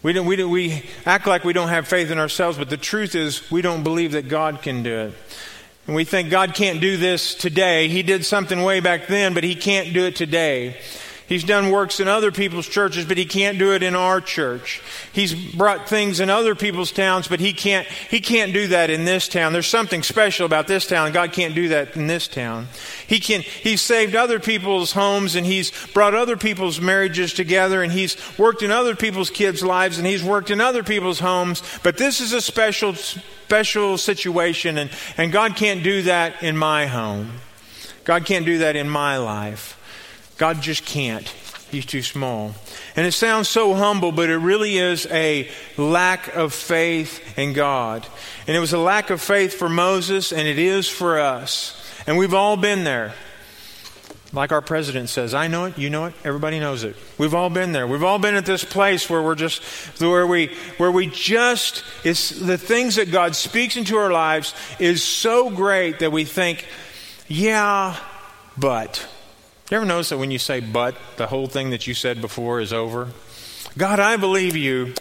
We, 0.02 0.12
don't, 0.12 0.26
we, 0.26 0.36
don't, 0.36 0.50
we 0.50 0.84
act 1.04 1.26
like 1.26 1.44
we 1.44 1.52
don't 1.52 1.68
have 1.68 1.88
faith 1.88 2.10
in 2.10 2.18
ourselves, 2.18 2.58
but 2.58 2.70
the 2.70 2.76
truth 2.76 3.14
is 3.14 3.50
we 3.50 3.62
don't 3.62 3.82
believe 3.82 4.12
that 4.12 4.28
God 4.28 4.62
can 4.62 4.82
do 4.82 4.94
it. 4.94 5.14
And 5.86 5.94
we 5.94 6.04
think 6.04 6.30
God 6.30 6.54
can't 6.54 6.80
do 6.80 6.96
this 6.96 7.34
today. 7.34 7.88
He 7.88 8.02
did 8.02 8.24
something 8.24 8.62
way 8.62 8.80
back 8.80 9.06
then, 9.06 9.34
but 9.34 9.44
He 9.44 9.54
can't 9.54 9.94
do 9.94 10.04
it 10.04 10.16
today. 10.16 10.76
He's 11.28 11.44
done 11.44 11.70
works 11.70 11.98
in 11.98 12.06
other 12.06 12.30
people's 12.30 12.68
churches, 12.68 13.04
but 13.04 13.18
he 13.18 13.24
can't 13.24 13.58
do 13.58 13.72
it 13.74 13.82
in 13.82 13.96
our 13.96 14.20
church. 14.20 14.80
He's 15.12 15.34
brought 15.54 15.88
things 15.88 16.20
in 16.20 16.30
other 16.30 16.54
people's 16.54 16.92
towns, 16.92 17.26
but 17.26 17.40
he 17.40 17.52
can't, 17.52 17.86
he 17.86 18.20
can't 18.20 18.52
do 18.52 18.68
that 18.68 18.90
in 18.90 19.04
this 19.04 19.26
town. 19.26 19.52
There's 19.52 19.66
something 19.66 20.02
special 20.02 20.46
about 20.46 20.68
this 20.68 20.86
town. 20.86 21.12
God 21.12 21.32
can't 21.32 21.54
do 21.54 21.68
that 21.68 21.96
in 21.96 22.06
this 22.06 22.28
town. 22.28 22.68
He 23.06 23.18
can, 23.18 23.40
he's 23.42 23.80
saved 23.80 24.14
other 24.14 24.38
people's 24.38 24.92
homes 24.92 25.34
and 25.34 25.44
he's 25.44 25.72
brought 25.88 26.14
other 26.14 26.36
people's 26.36 26.80
marriages 26.80 27.32
together 27.32 27.82
and 27.82 27.92
he's 27.92 28.16
worked 28.38 28.62
in 28.62 28.70
other 28.70 28.94
people's 28.94 29.30
kids' 29.30 29.64
lives 29.64 29.98
and 29.98 30.06
he's 30.06 30.22
worked 30.22 30.50
in 30.50 30.60
other 30.60 30.84
people's 30.84 31.18
homes, 31.18 31.62
but 31.82 31.96
this 31.96 32.20
is 32.20 32.32
a 32.32 32.40
special 32.40 32.94
special 33.46 33.96
situation, 33.96 34.76
and, 34.76 34.90
and 35.16 35.30
God 35.30 35.54
can't 35.54 35.84
do 35.84 36.02
that 36.02 36.42
in 36.42 36.56
my 36.56 36.86
home. 36.86 37.30
God 38.02 38.24
can't 38.24 38.44
do 38.44 38.58
that 38.58 38.74
in 38.74 38.88
my 38.88 39.18
life. 39.18 39.76
God 40.36 40.60
just 40.60 40.84
can't. 40.84 41.26
He's 41.70 41.86
too 41.86 42.02
small. 42.02 42.54
And 42.94 43.06
it 43.06 43.12
sounds 43.12 43.48
so 43.48 43.74
humble, 43.74 44.12
but 44.12 44.30
it 44.30 44.36
really 44.36 44.78
is 44.78 45.06
a 45.06 45.50
lack 45.76 46.34
of 46.36 46.54
faith 46.54 47.38
in 47.38 47.54
God. 47.54 48.06
And 48.46 48.56
it 48.56 48.60
was 48.60 48.72
a 48.72 48.78
lack 48.78 49.10
of 49.10 49.20
faith 49.20 49.54
for 49.54 49.68
Moses, 49.68 50.32
and 50.32 50.46
it 50.46 50.58
is 50.58 50.88
for 50.88 51.18
us. 51.18 51.82
And 52.06 52.16
we've 52.16 52.34
all 52.34 52.56
been 52.56 52.84
there. 52.84 53.14
Like 54.32 54.52
our 54.52 54.60
president 54.60 55.08
says, 55.08 55.34
I 55.34 55.48
know 55.48 55.66
it, 55.66 55.78
you 55.78 55.88
know 55.88 56.06
it, 56.06 56.14
everybody 56.24 56.60
knows 56.60 56.84
it. 56.84 56.96
We've 57.16 57.34
all 57.34 57.48
been 57.48 57.72
there. 57.72 57.86
We've 57.86 58.02
all 58.02 58.18
been 58.18 58.34
at 58.34 58.44
this 58.44 58.64
place 58.64 59.08
where 59.08 59.22
we're 59.22 59.36
just 59.36 59.62
where 60.00 60.26
we 60.26 60.48
where 60.78 60.90
we 60.90 61.06
just 61.06 61.84
it's 62.04 62.30
the 62.30 62.58
things 62.58 62.96
that 62.96 63.10
God 63.10 63.36
speaks 63.36 63.76
into 63.76 63.96
our 63.96 64.10
lives 64.10 64.52
is 64.78 65.02
so 65.02 65.48
great 65.48 66.00
that 66.00 66.10
we 66.10 66.24
think, 66.24 66.66
yeah, 67.28 67.96
but 68.58 69.08
you 69.70 69.76
ever 69.78 69.86
notice 69.86 70.10
that 70.10 70.18
when 70.18 70.30
you 70.30 70.38
say 70.38 70.60
but, 70.60 70.96
the 71.16 71.26
whole 71.26 71.48
thing 71.48 71.70
that 71.70 71.88
you 71.88 71.94
said 71.94 72.20
before 72.20 72.60
is 72.60 72.72
over? 72.72 73.08
God, 73.76 73.98
I 73.98 74.16
believe 74.16 74.56
you, 74.56 74.94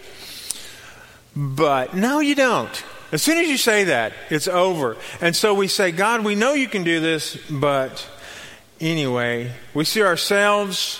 but 1.35 1.93
no, 1.93 2.19
you 2.19 2.33
don't. 2.33 2.83
As 3.11 3.21
soon 3.21 3.37
as 3.37 3.47
you 3.47 3.57
say 3.57 3.85
that, 3.85 4.13
it's 4.31 4.47
over. 4.47 4.97
And 5.21 5.35
so 5.35 5.53
we 5.53 5.67
say, 5.67 5.91
God, 5.91 6.25
we 6.25 6.33
know 6.33 6.53
you 6.53 6.67
can 6.67 6.83
do 6.83 6.99
this, 6.99 7.37
but 7.47 8.09
anyway, 8.81 9.51
we 9.75 9.85
see 9.85 10.01
ourselves 10.01 10.99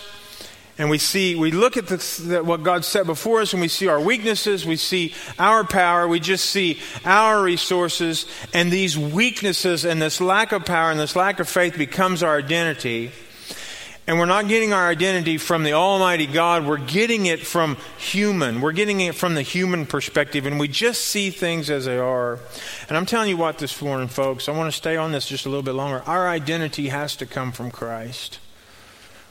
and 0.77 0.91
we 0.91 1.00
see, 1.00 1.34
we 1.36 1.50
look 1.50 1.75
at 1.75 1.88
the, 1.88 2.43
what 2.43 2.62
God 2.62 2.86
set 2.86 3.07
before 3.07 3.41
us 3.41 3.53
and 3.53 3.62
we 3.62 3.67
see 3.67 3.88
our 3.88 4.00
weaknesses, 4.00 4.63
we 4.63 4.75
see 4.75 5.15
our 5.39 5.63
power, 5.63 6.07
we 6.07 6.19
just 6.19 6.45
see 6.45 6.79
our 7.03 7.41
resources, 7.41 8.27
and 8.53 8.72
these 8.72 8.95
weaknesses 8.95 9.86
and 9.86 10.00
this 10.00 10.22
lack 10.22 10.51
of 10.51 10.65
power 10.65 10.91
and 10.91 11.00
this 11.00 11.15
lack 11.15 11.39
of 11.39 11.50
faith 11.50 11.77
becomes 11.77 12.22
our 12.22 12.38
identity. 12.38 13.12
And 14.08 14.20
we're 14.20 14.26
not 14.26 14.48
getting 14.48 14.72
our 14.72 14.88
identity 14.88 15.40
from 15.40 15.64
the 15.64 15.74
Almighty 15.74 16.28
God, 16.28 16.68
we're 16.68 16.78
getting 16.78 17.26
it 17.26 17.40
from 17.46 17.76
human. 17.98 18.62
We're 18.62 18.72
getting 18.72 19.02
it 19.02 19.16
from 19.16 19.34
the 19.34 19.42
human 19.42 19.88
perspective, 19.88 20.46
and 20.46 20.60
we 20.60 20.68
just 20.68 21.06
see 21.06 21.32
things 21.32 21.72
as 21.72 21.86
they 21.86 21.98
are. 21.98 22.38
And 22.88 22.98
I'm 22.98 23.08
telling 23.08 23.30
you 23.30 23.38
what 23.38 23.58
this 23.58 23.82
morning, 23.82 24.08
folks, 24.08 24.48
I 24.48 24.52
want 24.52 24.72
to 24.72 24.78
stay 24.78 24.96
on 24.96 25.12
this 25.12 25.28
just 25.28 25.48
a 25.48 25.50
little 25.50 25.64
bit 25.64 25.74
longer. 25.74 26.04
Our 26.06 26.28
identity 26.28 26.90
has 26.90 27.16
to 27.16 27.26
come 27.26 27.52
from 27.52 27.72
Christ. 27.72 28.40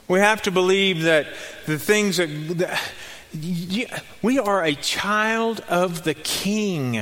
We 0.09 0.19
have 0.19 0.41
to 0.41 0.51
believe 0.51 1.03
that 1.03 1.27
the 1.65 1.79
things 1.79 2.17
that, 2.17 2.27
that 2.57 2.81
we 4.21 4.39
are 4.39 4.63
a 4.63 4.75
child 4.75 5.61
of 5.69 6.03
the 6.03 6.13
King. 6.13 7.01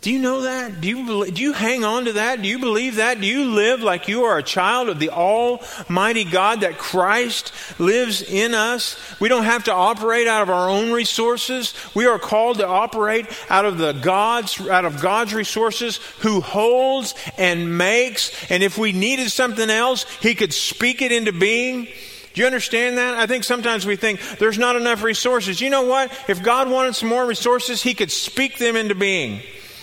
Do 0.00 0.10
you 0.10 0.18
know 0.18 0.42
that? 0.42 0.80
Do 0.80 0.88
you, 0.88 1.30
do 1.30 1.42
you 1.42 1.52
hang 1.52 1.84
on 1.84 2.06
to 2.06 2.14
that? 2.14 2.40
Do 2.40 2.48
you 2.48 2.58
believe 2.58 2.96
that? 2.96 3.20
Do 3.20 3.26
you 3.26 3.44
live 3.44 3.82
like 3.82 4.08
you 4.08 4.24
are 4.24 4.38
a 4.38 4.42
child 4.42 4.88
of 4.88 4.98
the 4.98 5.10
Almighty 5.10 6.24
God, 6.24 6.62
that 6.62 6.78
Christ 6.78 7.52
lives 7.78 8.22
in 8.22 8.54
us? 8.54 8.96
We 9.20 9.28
don't 9.28 9.44
have 9.44 9.64
to 9.64 9.74
operate 9.74 10.26
out 10.26 10.40
of 10.40 10.48
our 10.48 10.70
own 10.70 10.90
resources. 10.90 11.74
We 11.94 12.06
are 12.06 12.18
called 12.18 12.58
to 12.58 12.66
operate 12.66 13.26
out 13.50 13.66
of 13.66 13.76
the 13.76 13.92
God's, 13.92 14.58
out 14.68 14.86
of 14.86 15.02
God's 15.02 15.34
resources 15.34 15.98
who 16.20 16.40
holds 16.40 17.14
and 17.36 17.76
makes. 17.76 18.50
And 18.50 18.62
if 18.62 18.78
we 18.78 18.92
needed 18.92 19.30
something 19.30 19.68
else, 19.68 20.04
He 20.20 20.34
could 20.34 20.54
speak 20.54 21.02
it 21.02 21.12
into 21.12 21.32
being. 21.32 21.84
Do 22.32 22.40
you 22.40 22.46
understand 22.46 22.96
that? 22.96 23.18
I 23.18 23.26
think 23.26 23.44
sometimes 23.44 23.84
we 23.84 23.96
think 23.96 24.20
there's 24.38 24.58
not 24.58 24.76
enough 24.76 25.02
resources. 25.02 25.60
You 25.60 25.68
know 25.68 25.82
what? 25.82 26.10
If 26.26 26.42
God 26.42 26.70
wanted 26.70 26.94
some 26.94 27.10
more 27.10 27.26
resources, 27.26 27.82
He 27.82 27.92
could 27.92 28.10
speak 28.10 28.56
them 28.56 28.76
into 28.76 28.94
being. 28.94 29.42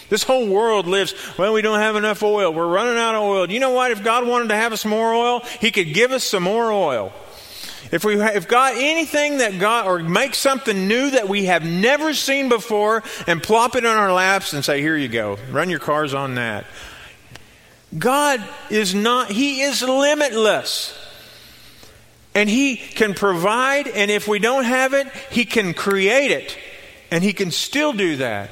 This 0.09 0.23
whole 0.23 0.47
world 0.47 0.87
lives, 0.87 1.13
well, 1.37 1.53
we 1.53 1.61
don't 1.61 1.79
have 1.79 1.95
enough 1.95 2.23
oil. 2.23 2.53
We're 2.53 2.67
running 2.67 2.97
out 2.97 3.15
of 3.15 3.23
oil. 3.23 3.49
You 3.49 3.59
know 3.59 3.71
what? 3.71 3.91
If 3.91 4.03
God 4.03 4.25
wanted 4.25 4.49
to 4.49 4.55
have 4.55 4.71
us 4.71 4.85
more 4.85 5.13
oil, 5.13 5.41
He 5.59 5.71
could 5.71 5.93
give 5.93 6.11
us 6.11 6.23
some 6.23 6.43
more 6.43 6.71
oil. 6.71 7.11
If 7.91 8.03
we, 8.03 8.21
if 8.21 8.47
God, 8.47 8.73
anything 8.77 9.37
that 9.37 9.59
God, 9.59 9.87
or 9.87 9.99
make 9.99 10.35
something 10.35 10.87
new 10.87 11.11
that 11.11 11.29
we 11.29 11.45
have 11.45 11.63
never 11.63 12.13
seen 12.13 12.49
before 12.49 13.03
and 13.27 13.41
plop 13.41 13.75
it 13.75 13.85
on 13.85 13.97
our 13.97 14.11
laps 14.11 14.53
and 14.53 14.63
say, 14.63 14.81
here 14.81 14.97
you 14.97 15.07
go, 15.07 15.37
run 15.51 15.69
your 15.69 15.79
cars 15.79 16.13
on 16.13 16.35
that. 16.35 16.65
God 17.97 18.43
is 18.69 18.93
not, 18.93 19.31
He 19.31 19.61
is 19.61 19.81
limitless. 19.81 20.97
And 22.35 22.49
He 22.49 22.75
can 22.75 23.13
provide, 23.13 23.87
and 23.87 24.11
if 24.11 24.27
we 24.27 24.39
don't 24.39 24.65
have 24.65 24.93
it, 24.93 25.07
He 25.31 25.45
can 25.45 25.73
create 25.73 26.31
it. 26.31 26.57
And 27.09 27.23
He 27.23 27.31
can 27.31 27.51
still 27.51 27.93
do 27.93 28.17
that. 28.17 28.49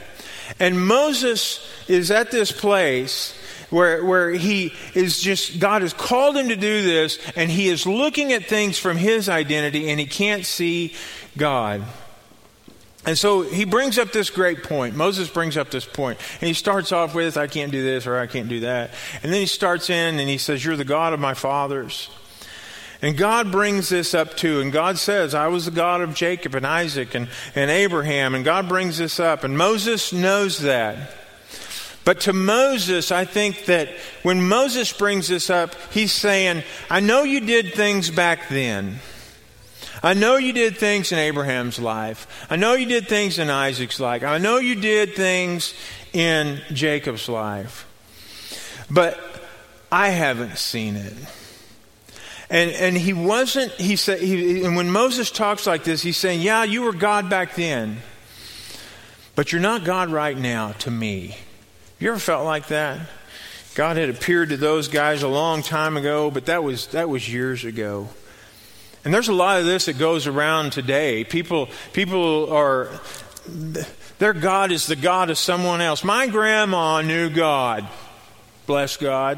And 0.59 0.85
Moses 0.85 1.65
is 1.87 2.11
at 2.11 2.31
this 2.31 2.51
place 2.51 3.37
where, 3.69 4.03
where 4.05 4.31
he 4.31 4.73
is 4.93 5.19
just, 5.19 5.59
God 5.59 5.81
has 5.81 5.93
called 5.93 6.37
him 6.37 6.49
to 6.49 6.55
do 6.55 6.83
this, 6.83 7.19
and 7.35 7.51
he 7.51 7.67
is 7.67 7.85
looking 7.85 8.31
at 8.31 8.45
things 8.45 8.77
from 8.77 8.97
his 8.97 9.27
identity, 9.27 9.89
and 9.89 9.99
he 9.99 10.05
can't 10.05 10.45
see 10.45 10.93
God. 11.37 11.83
And 13.05 13.17
so 13.17 13.43
he 13.43 13.65
brings 13.65 13.99
up 13.99 14.11
this 14.11 14.29
great 14.29 14.63
point. 14.63 14.95
Moses 14.95 15.29
brings 15.29 15.57
up 15.57 15.69
this 15.69 15.85
point. 15.85 16.19
And 16.41 16.47
he 16.47 16.53
starts 16.53 16.91
off 16.91 17.13
with, 17.13 17.37
I 17.37 17.47
can't 17.47 17.71
do 17.71 17.83
this 17.83 18.07
or 18.07 18.17
I 18.17 18.25
can't 18.25 18.49
do 18.49 18.61
that. 18.61 18.91
And 19.21 19.31
then 19.31 19.39
he 19.39 19.45
starts 19.45 19.91
in 19.91 20.19
and 20.19 20.27
he 20.27 20.39
says, 20.39 20.65
You're 20.65 20.75
the 20.75 20.85
God 20.85 21.13
of 21.13 21.19
my 21.19 21.35
fathers. 21.35 22.09
And 23.01 23.17
God 23.17 23.51
brings 23.51 23.89
this 23.89 24.13
up 24.13 24.35
too. 24.37 24.61
And 24.61 24.71
God 24.71 24.97
says, 24.97 25.33
I 25.33 25.47
was 25.47 25.65
the 25.65 25.71
God 25.71 26.01
of 26.01 26.15
Jacob 26.15 26.55
and 26.55 26.65
Isaac 26.65 27.13
and, 27.15 27.27
and 27.53 27.69
Abraham. 27.69 28.35
And 28.35 28.45
God 28.45 28.69
brings 28.69 28.97
this 28.97 29.19
up. 29.19 29.43
And 29.43 29.57
Moses 29.57 30.13
knows 30.13 30.59
that. 30.59 31.13
But 32.05 32.21
to 32.21 32.33
Moses, 32.33 33.11
I 33.11 33.25
think 33.25 33.65
that 33.65 33.89
when 34.21 34.47
Moses 34.47 34.93
brings 34.93 35.27
this 35.27 35.49
up, 35.49 35.73
he's 35.91 36.13
saying, 36.13 36.63
I 36.89 36.99
know 36.99 37.23
you 37.23 37.39
did 37.39 37.73
things 37.73 38.11
back 38.11 38.47
then. 38.47 38.99
I 40.03 40.13
know 40.13 40.37
you 40.37 40.53
did 40.53 40.77
things 40.77 41.11
in 41.11 41.17
Abraham's 41.17 41.79
life. 41.79 42.45
I 42.47 42.57
know 42.57 42.73
you 42.73 42.85
did 42.85 43.07
things 43.07 43.39
in 43.39 43.49
Isaac's 43.49 43.99
life. 43.99 44.23
I 44.23 44.37
know 44.37 44.59
you 44.59 44.75
did 44.75 45.15
things 45.15 45.73
in 46.13 46.61
Jacob's 46.71 47.27
life. 47.27 47.87
But 48.89 49.19
I 49.91 50.09
haven't 50.09 50.59
seen 50.59 50.95
it. 50.95 51.13
And, 52.49 52.71
and 52.71 52.97
he 52.97 53.13
wasn't, 53.13 53.71
he 53.73 53.95
said, 53.95 54.19
he, 54.19 54.63
and 54.63 54.75
when 54.75 54.91
Moses 54.91 55.31
talks 55.31 55.65
like 55.65 55.83
this, 55.83 56.01
he's 56.01 56.17
saying, 56.17 56.41
Yeah, 56.41 56.63
you 56.63 56.83
were 56.83 56.93
God 56.93 57.29
back 57.29 57.55
then, 57.55 57.97
but 59.35 59.51
you're 59.51 59.61
not 59.61 59.83
God 59.83 60.09
right 60.09 60.37
now 60.37 60.73
to 60.73 60.91
me. 60.91 61.37
You 61.99 62.09
ever 62.09 62.19
felt 62.19 62.45
like 62.45 62.67
that? 62.67 62.99
God 63.73 63.97
had 63.97 64.09
appeared 64.09 64.49
to 64.49 64.57
those 64.57 64.87
guys 64.87 65.23
a 65.23 65.27
long 65.27 65.61
time 65.61 65.97
ago, 65.97 66.31
but 66.31 66.45
that 66.45 66.63
was, 66.63 66.87
that 66.87 67.09
was 67.09 67.31
years 67.31 67.65
ago. 67.65 68.07
And 69.03 69.13
there's 69.13 69.27
a 69.27 69.33
lot 69.33 69.59
of 69.59 69.65
this 69.65 69.85
that 69.85 69.97
goes 69.97 70.27
around 70.27 70.71
today. 70.71 71.23
People, 71.23 71.69
people 71.93 72.51
are, 72.53 72.89
their 74.17 74.33
God 74.33 74.71
is 74.71 74.87
the 74.87 74.95
God 74.95 75.29
of 75.29 75.37
someone 75.37 75.81
else. 75.81 76.03
My 76.03 76.27
grandma 76.27 77.01
knew 77.01 77.29
God. 77.29 77.87
Bless 78.65 78.97
God. 78.97 79.37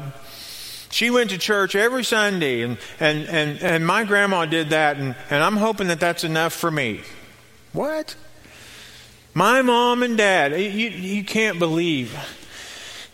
She 0.90 1.10
went 1.10 1.30
to 1.30 1.38
church 1.38 1.74
every 1.74 2.04
Sunday, 2.04 2.62
and, 2.62 2.78
and, 2.98 3.28
and, 3.28 3.62
and 3.62 3.86
my 3.86 4.04
grandma 4.04 4.46
did 4.46 4.70
that, 4.70 4.96
and, 4.96 5.14
and 5.30 5.42
I'm 5.42 5.56
hoping 5.56 5.88
that 5.88 6.00
that's 6.00 6.24
enough 6.24 6.52
for 6.52 6.70
me. 6.70 7.02
What? 7.72 8.16
My 9.34 9.62
mom 9.62 10.02
and 10.02 10.16
dad, 10.16 10.52
you, 10.52 10.88
you 10.88 11.24
can't 11.24 11.58
believe 11.58 12.16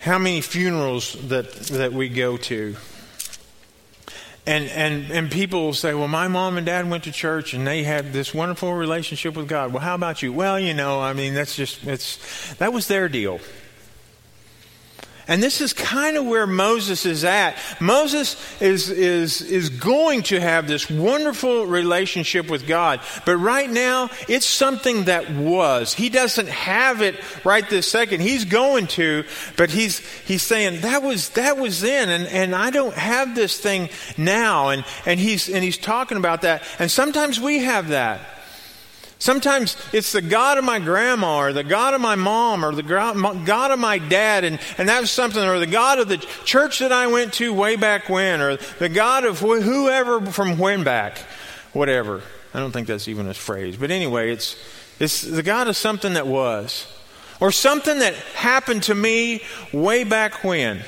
how 0.00 0.18
many 0.18 0.40
funerals 0.40 1.14
that, 1.28 1.52
that 1.52 1.92
we 1.92 2.08
go 2.08 2.36
to. 2.36 2.76
And, 4.46 4.66
and, 4.66 5.10
and 5.10 5.30
people 5.30 5.64
will 5.64 5.72
say, 5.72 5.94
well, 5.94 6.08
my 6.08 6.28
mom 6.28 6.58
and 6.58 6.66
dad 6.66 6.88
went 6.88 7.04
to 7.04 7.12
church 7.12 7.54
and 7.54 7.66
they 7.66 7.82
had 7.82 8.12
this 8.12 8.34
wonderful 8.34 8.74
relationship 8.74 9.36
with 9.36 9.48
God. 9.48 9.72
Well, 9.72 9.82
how 9.82 9.94
about 9.94 10.22
you? 10.22 10.34
Well, 10.34 10.60
you 10.60 10.74
know, 10.74 11.00
I 11.00 11.14
mean, 11.14 11.32
that's 11.32 11.56
just, 11.56 11.86
it's, 11.86 12.54
that 12.56 12.72
was 12.72 12.86
their 12.86 13.08
deal. 13.08 13.40
And 15.26 15.42
this 15.42 15.60
is 15.60 15.72
kind 15.72 16.16
of 16.16 16.26
where 16.26 16.46
Moses 16.46 17.06
is 17.06 17.24
at. 17.24 17.56
Moses 17.80 18.36
is, 18.60 18.90
is, 18.90 19.40
is 19.40 19.70
going 19.70 20.22
to 20.24 20.40
have 20.40 20.68
this 20.68 20.90
wonderful 20.90 21.66
relationship 21.66 22.50
with 22.50 22.66
God. 22.66 23.00
But 23.24 23.38
right 23.38 23.70
now, 23.70 24.10
it's 24.28 24.46
something 24.46 25.04
that 25.04 25.30
was. 25.30 25.94
He 25.94 26.10
doesn't 26.10 26.48
have 26.48 27.00
it 27.00 27.16
right 27.44 27.68
this 27.70 27.86
second. 27.86 28.20
He's 28.20 28.44
going 28.44 28.86
to, 28.88 29.24
but 29.56 29.70
he's, 29.70 30.00
he's 30.24 30.42
saying, 30.42 30.82
that 30.82 31.02
was, 31.02 31.30
that 31.30 31.56
was 31.56 31.80
then, 31.80 32.10
and, 32.10 32.26
and 32.26 32.54
I 32.54 32.70
don't 32.70 32.94
have 32.94 33.34
this 33.34 33.58
thing 33.58 33.88
now. 34.18 34.68
And, 34.68 34.84
and, 35.06 35.18
he's, 35.18 35.48
and 35.48 35.64
he's 35.64 35.78
talking 35.78 36.18
about 36.18 36.42
that. 36.42 36.62
And 36.78 36.90
sometimes 36.90 37.40
we 37.40 37.60
have 37.60 37.88
that. 37.88 38.33
Sometimes 39.24 39.78
it's 39.90 40.12
the 40.12 40.20
God 40.20 40.58
of 40.58 40.64
my 40.64 40.78
grandma 40.78 41.38
or 41.38 41.54
the 41.54 41.64
God 41.64 41.94
of 41.94 42.00
my 42.02 42.14
mom 42.14 42.62
or 42.62 42.74
the 42.74 42.82
God 42.82 43.70
of 43.70 43.78
my 43.78 43.96
dad, 43.96 44.44
and, 44.44 44.60
and 44.76 44.86
that's 44.86 45.10
something, 45.10 45.42
or 45.42 45.58
the 45.58 45.66
God 45.66 45.98
of 45.98 46.08
the 46.08 46.18
church 46.18 46.80
that 46.80 46.92
I 46.92 47.06
went 47.06 47.32
to 47.34 47.54
way 47.54 47.76
back 47.76 48.10
when, 48.10 48.42
or 48.42 48.58
the 48.78 48.90
God 48.90 49.24
of 49.24 49.38
wh- 49.38 49.62
whoever 49.62 50.20
from 50.30 50.58
when 50.58 50.84
back, 50.84 51.16
whatever. 51.72 52.20
I 52.52 52.58
don't 52.60 52.70
think 52.70 52.86
that's 52.86 53.08
even 53.08 53.26
a 53.26 53.32
phrase. 53.32 53.78
But 53.78 53.90
anyway, 53.90 54.30
it's, 54.30 54.56
it's 55.00 55.22
the 55.22 55.42
God 55.42 55.68
of 55.68 55.76
something 55.78 56.12
that 56.12 56.26
was. 56.26 56.86
or 57.40 57.50
something 57.50 58.00
that 58.00 58.12
happened 58.34 58.82
to 58.84 58.94
me 58.94 59.40
way 59.72 60.04
back 60.04 60.44
when. 60.44 60.82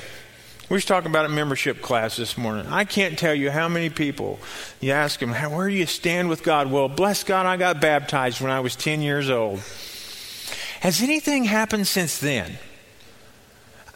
We 0.69 0.73
was 0.73 0.83
talking 0.83 1.09
about 1.09 1.25
a 1.25 1.29
membership 1.29 1.81
class 1.81 2.17
this 2.17 2.37
morning. 2.37 2.67
I 2.67 2.83
can't 2.83 3.17
tell 3.17 3.33
you 3.33 3.49
how 3.49 3.69
many 3.69 3.89
people 3.89 4.37
you 4.81 4.91
ask 4.91 5.17
them, 5.21 5.31
where 5.33 5.69
do 5.69 5.73
you 5.73 5.85
stand 5.85 6.27
with 6.27 6.43
God? 6.43 6.69
Well, 6.69 6.89
bless 6.89 7.23
God, 7.23 7.45
I 7.45 7.55
got 7.55 7.79
baptized 7.79 8.41
when 8.41 8.51
I 8.51 8.59
was 8.59 8.75
10 8.75 9.01
years 9.01 9.29
old. 9.29 9.61
Has 10.81 11.01
anything 11.01 11.45
happened 11.45 11.87
since 11.87 12.19
then? 12.19 12.57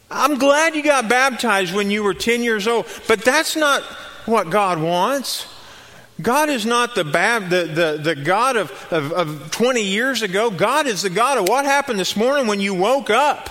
I'm 0.10 0.38
glad 0.38 0.74
you 0.74 0.82
got 0.82 1.10
baptized 1.10 1.76
when 1.76 1.92
you 1.92 2.04
were 2.04 2.14
10 2.14 2.42
years 2.42 2.68
old, 2.68 2.88
but 3.06 3.22
that's 3.22 3.58
not 3.58 3.84
what 4.26 4.50
God 4.50 4.82
wants. 4.82 5.48
God 6.22 6.48
is 6.48 6.66
not 6.66 6.96
the, 6.96 7.04
bab, 7.04 7.50
the, 7.50 7.66
the, 7.66 8.00
the 8.02 8.16
God 8.16 8.56
of, 8.56 8.72
of, 8.92 9.12
of 9.12 9.52
20 9.52 9.82
years 9.82 10.22
ago. 10.22 10.50
God 10.50 10.88
is 10.88 11.02
the 11.02 11.10
God 11.10 11.38
of 11.38 11.50
what 11.50 11.66
happened 11.66 12.00
this 12.00 12.16
morning 12.16 12.48
when 12.48 12.62
you 12.62 12.74
woke 12.74 13.10
up. 13.10 13.50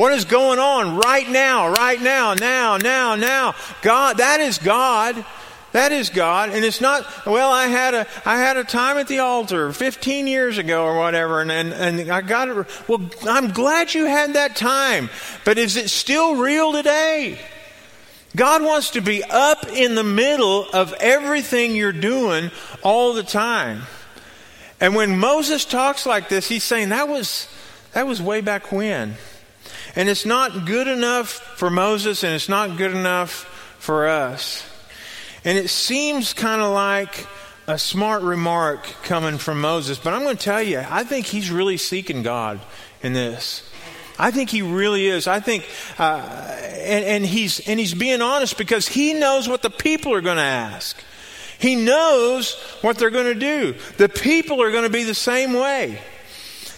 What 0.00 0.14
is 0.14 0.24
going 0.24 0.58
on 0.58 0.96
right 0.96 1.28
now, 1.28 1.68
right 1.72 2.00
now, 2.00 2.32
now, 2.32 2.78
now, 2.78 3.16
now? 3.16 3.54
God, 3.82 4.16
that 4.16 4.40
is 4.40 4.56
God. 4.56 5.26
That 5.72 5.92
is 5.92 6.08
God, 6.08 6.48
and 6.48 6.64
it's 6.64 6.80
not. 6.80 7.06
Well, 7.26 7.52
I 7.52 7.66
had 7.66 7.92
a 7.92 8.06
I 8.24 8.38
had 8.38 8.56
a 8.56 8.64
time 8.64 8.96
at 8.96 9.08
the 9.08 9.18
altar 9.18 9.74
15 9.74 10.26
years 10.26 10.56
ago 10.56 10.86
or 10.86 10.96
whatever, 10.96 11.42
and 11.42 11.52
and, 11.52 11.74
and 11.74 12.10
I 12.10 12.22
got 12.22 12.48
it. 12.48 12.88
Well, 12.88 13.10
I'm 13.28 13.48
glad 13.48 13.92
you 13.92 14.06
had 14.06 14.32
that 14.32 14.56
time, 14.56 15.10
but 15.44 15.58
is 15.58 15.76
it 15.76 15.90
still 15.90 16.36
real 16.36 16.72
today? 16.72 17.38
God 18.34 18.62
wants 18.62 18.92
to 18.92 19.02
be 19.02 19.22
up 19.22 19.68
in 19.68 19.96
the 19.96 20.02
middle 20.02 20.64
of 20.72 20.94
everything 20.94 21.76
you're 21.76 21.92
doing 21.92 22.50
all 22.82 23.12
the 23.12 23.22
time. 23.22 23.82
And 24.80 24.94
when 24.94 25.18
Moses 25.18 25.66
talks 25.66 26.06
like 26.06 26.30
this, 26.30 26.48
he's 26.48 26.64
saying 26.64 26.88
that 26.88 27.06
was 27.06 27.48
that 27.92 28.06
was 28.06 28.22
way 28.22 28.40
back 28.40 28.72
when. 28.72 29.18
And 29.96 30.08
it's 30.08 30.24
not 30.24 30.66
good 30.66 30.88
enough 30.88 31.28
for 31.28 31.70
Moses 31.70 32.22
and 32.24 32.34
it's 32.34 32.48
not 32.48 32.76
good 32.76 32.92
enough 32.92 33.44
for 33.78 34.08
us. 34.08 34.64
And 35.44 35.56
it 35.58 35.68
seems 35.68 36.32
kind 36.32 36.60
of 36.60 36.72
like 36.72 37.26
a 37.66 37.78
smart 37.78 38.22
remark 38.22 38.84
coming 39.02 39.38
from 39.38 39.60
Moses, 39.60 39.98
but 39.98 40.12
I'm 40.12 40.22
going 40.22 40.36
to 40.36 40.42
tell 40.42 40.62
you, 40.62 40.82
I 40.88 41.04
think 41.04 41.26
he's 41.26 41.50
really 41.50 41.76
seeking 41.76 42.22
God 42.22 42.60
in 43.02 43.12
this. 43.12 43.68
I 44.18 44.30
think 44.30 44.50
he 44.50 44.60
really 44.60 45.06
is. 45.06 45.26
I 45.26 45.40
think, 45.40 45.66
uh, 45.98 46.18
and, 46.18 47.04
and, 47.04 47.26
he's 47.26 47.66
and 47.66 47.80
he's 47.80 47.94
being 47.94 48.20
honest 48.20 48.58
because 48.58 48.86
he 48.86 49.14
knows 49.14 49.48
what 49.48 49.62
the 49.62 49.70
people 49.70 50.12
are 50.12 50.20
going 50.20 50.36
to 50.36 50.42
ask. 50.42 51.02
He 51.58 51.74
knows 51.74 52.54
what 52.82 52.98
they're 52.98 53.10
going 53.10 53.32
to 53.32 53.38
do. 53.38 53.74
The 53.96 54.08
people 54.08 54.62
are 54.62 54.70
going 54.70 54.84
to 54.84 54.90
be 54.90 55.04
the 55.04 55.14
same 55.14 55.54
way. 55.54 56.00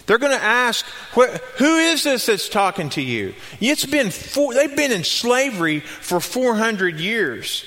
They're 0.05 0.17
going 0.17 0.37
to 0.37 0.43
ask, 0.43 0.85
"Who 1.13 1.77
is 1.77 2.03
this 2.03 2.25
that's 2.25 2.49
talking 2.49 2.89
to 2.91 3.01
you?" 3.01 3.33
It's 3.59 3.85
been 3.85 4.11
four, 4.11 4.53
they've 4.53 4.75
been 4.75 4.91
in 4.91 5.03
slavery 5.03 5.79
for 5.79 6.19
400 6.19 6.99
years. 6.99 7.63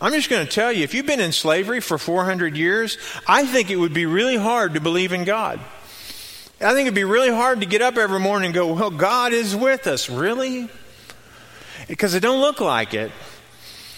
I'm 0.00 0.12
just 0.12 0.30
going 0.30 0.46
to 0.46 0.50
tell 0.50 0.72
you, 0.72 0.82
if 0.82 0.94
you've 0.94 1.06
been 1.06 1.20
in 1.20 1.32
slavery 1.32 1.80
for 1.80 1.98
400 1.98 2.56
years, 2.56 2.96
I 3.26 3.44
think 3.44 3.70
it 3.70 3.76
would 3.76 3.92
be 3.92 4.06
really 4.06 4.36
hard 4.36 4.74
to 4.74 4.80
believe 4.80 5.12
in 5.12 5.24
God. 5.24 5.60
I 6.58 6.72
think 6.72 6.86
it'd 6.86 6.94
be 6.94 7.04
really 7.04 7.30
hard 7.30 7.60
to 7.60 7.66
get 7.66 7.82
up 7.82 7.96
every 7.96 8.20
morning 8.20 8.46
and 8.46 8.54
go, 8.54 8.74
well, 8.74 8.90
God 8.90 9.32
is 9.32 9.54
with 9.56 9.86
us. 9.86 10.08
Really? 10.08 10.68
Because 11.88 12.14
it 12.14 12.20
don't 12.20 12.40
look 12.40 12.60
like 12.60 12.94
it. 12.94 13.10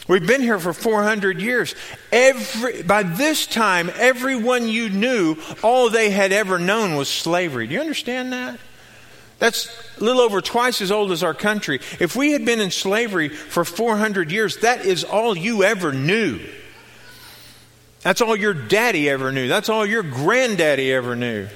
We've 0.09 0.27
been 0.27 0.41
here 0.43 0.59
for 0.59 0.73
400 0.73 1.41
years. 1.41 1.75
Every, 2.11 2.83
by 2.83 3.05
this 3.05 3.47
time, 3.47 3.91
everyone 3.95 4.69
you 4.69 4.91
knew, 4.91 5.37
all 5.63 5.91
they 5.91 6.11
had 6.11 6.33
ever 6.33 6.59
known 6.59 6.97
was 6.97 7.09
slavery. 7.09 7.69
Do 7.69 7.75
you 7.75 7.81
understand 7.81 8.33
that? 8.33 8.59
That's 9.39 9.69
a 9.99 10.05
little 10.05 10.23
over 10.23 10.41
twice 10.41 10.81
as 10.81 10.91
old 10.91 11.13
as 11.13 11.23
our 11.23 11.35
country. 11.35 11.81
If 11.99 12.15
we 12.17 12.33
had 12.33 12.45
been 12.45 12.61
in 12.61 12.71
slavery 12.71 13.29
for 13.29 13.65
400 13.65 14.31
years, 14.31 14.59
that 14.59 14.85
is 14.85 15.05
all 15.05 15.37
you 15.37 15.65
ever 15.65 15.93
knew. 15.93 16.41
That's 18.03 18.21
all 18.21 18.35
your 18.35 18.55
daddy 18.55 19.09
ever 19.09 19.31
knew. 19.31 19.49
That's 19.49 19.69
all 19.69 19.87
your 19.87 20.03
granddaddy 20.03 20.93
ever 20.93 21.15
knew. 21.15 21.49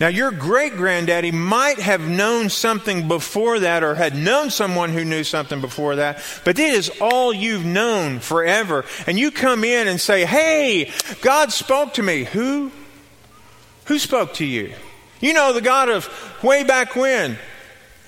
Now, 0.00 0.06
your 0.08 0.30
great 0.30 0.76
granddaddy 0.76 1.32
might 1.32 1.80
have 1.80 2.08
known 2.08 2.50
something 2.50 3.08
before 3.08 3.60
that 3.60 3.82
or 3.82 3.96
had 3.96 4.14
known 4.14 4.50
someone 4.50 4.90
who 4.90 5.04
knew 5.04 5.24
something 5.24 5.60
before 5.60 5.96
that, 5.96 6.22
but 6.44 6.58
it 6.58 6.72
is 6.72 6.90
all 7.00 7.32
you've 7.32 7.64
known 7.64 8.20
forever. 8.20 8.84
And 9.08 9.18
you 9.18 9.32
come 9.32 9.64
in 9.64 9.88
and 9.88 10.00
say, 10.00 10.24
Hey, 10.24 10.92
God 11.20 11.52
spoke 11.52 11.94
to 11.94 12.02
me. 12.02 12.24
Who? 12.24 12.70
Who 13.86 13.98
spoke 13.98 14.34
to 14.34 14.44
you? 14.44 14.72
You 15.20 15.32
know, 15.32 15.52
the 15.52 15.60
God 15.60 15.88
of 15.88 16.08
way 16.44 16.62
back 16.62 16.94
when. 16.94 17.36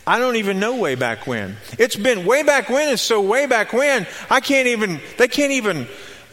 I 0.07 0.19
don't 0.19 0.37
even 0.37 0.61
know 0.61 0.77
way 0.77 0.95
back 0.95 1.27
when. 1.27 1.57
It's 1.79 1.97
been 1.97 2.25
way 2.25 2.43
back 2.43 2.69
when, 2.69 2.89
and 2.89 3.01
so 3.01 3.21
way 3.21 3.47
back 3.47 3.73
when, 3.73 4.07
I 4.29 4.41
can't 4.41 4.69
even, 4.69 5.01
they 5.19 5.29
can't 5.29 5.53
even 5.53 5.87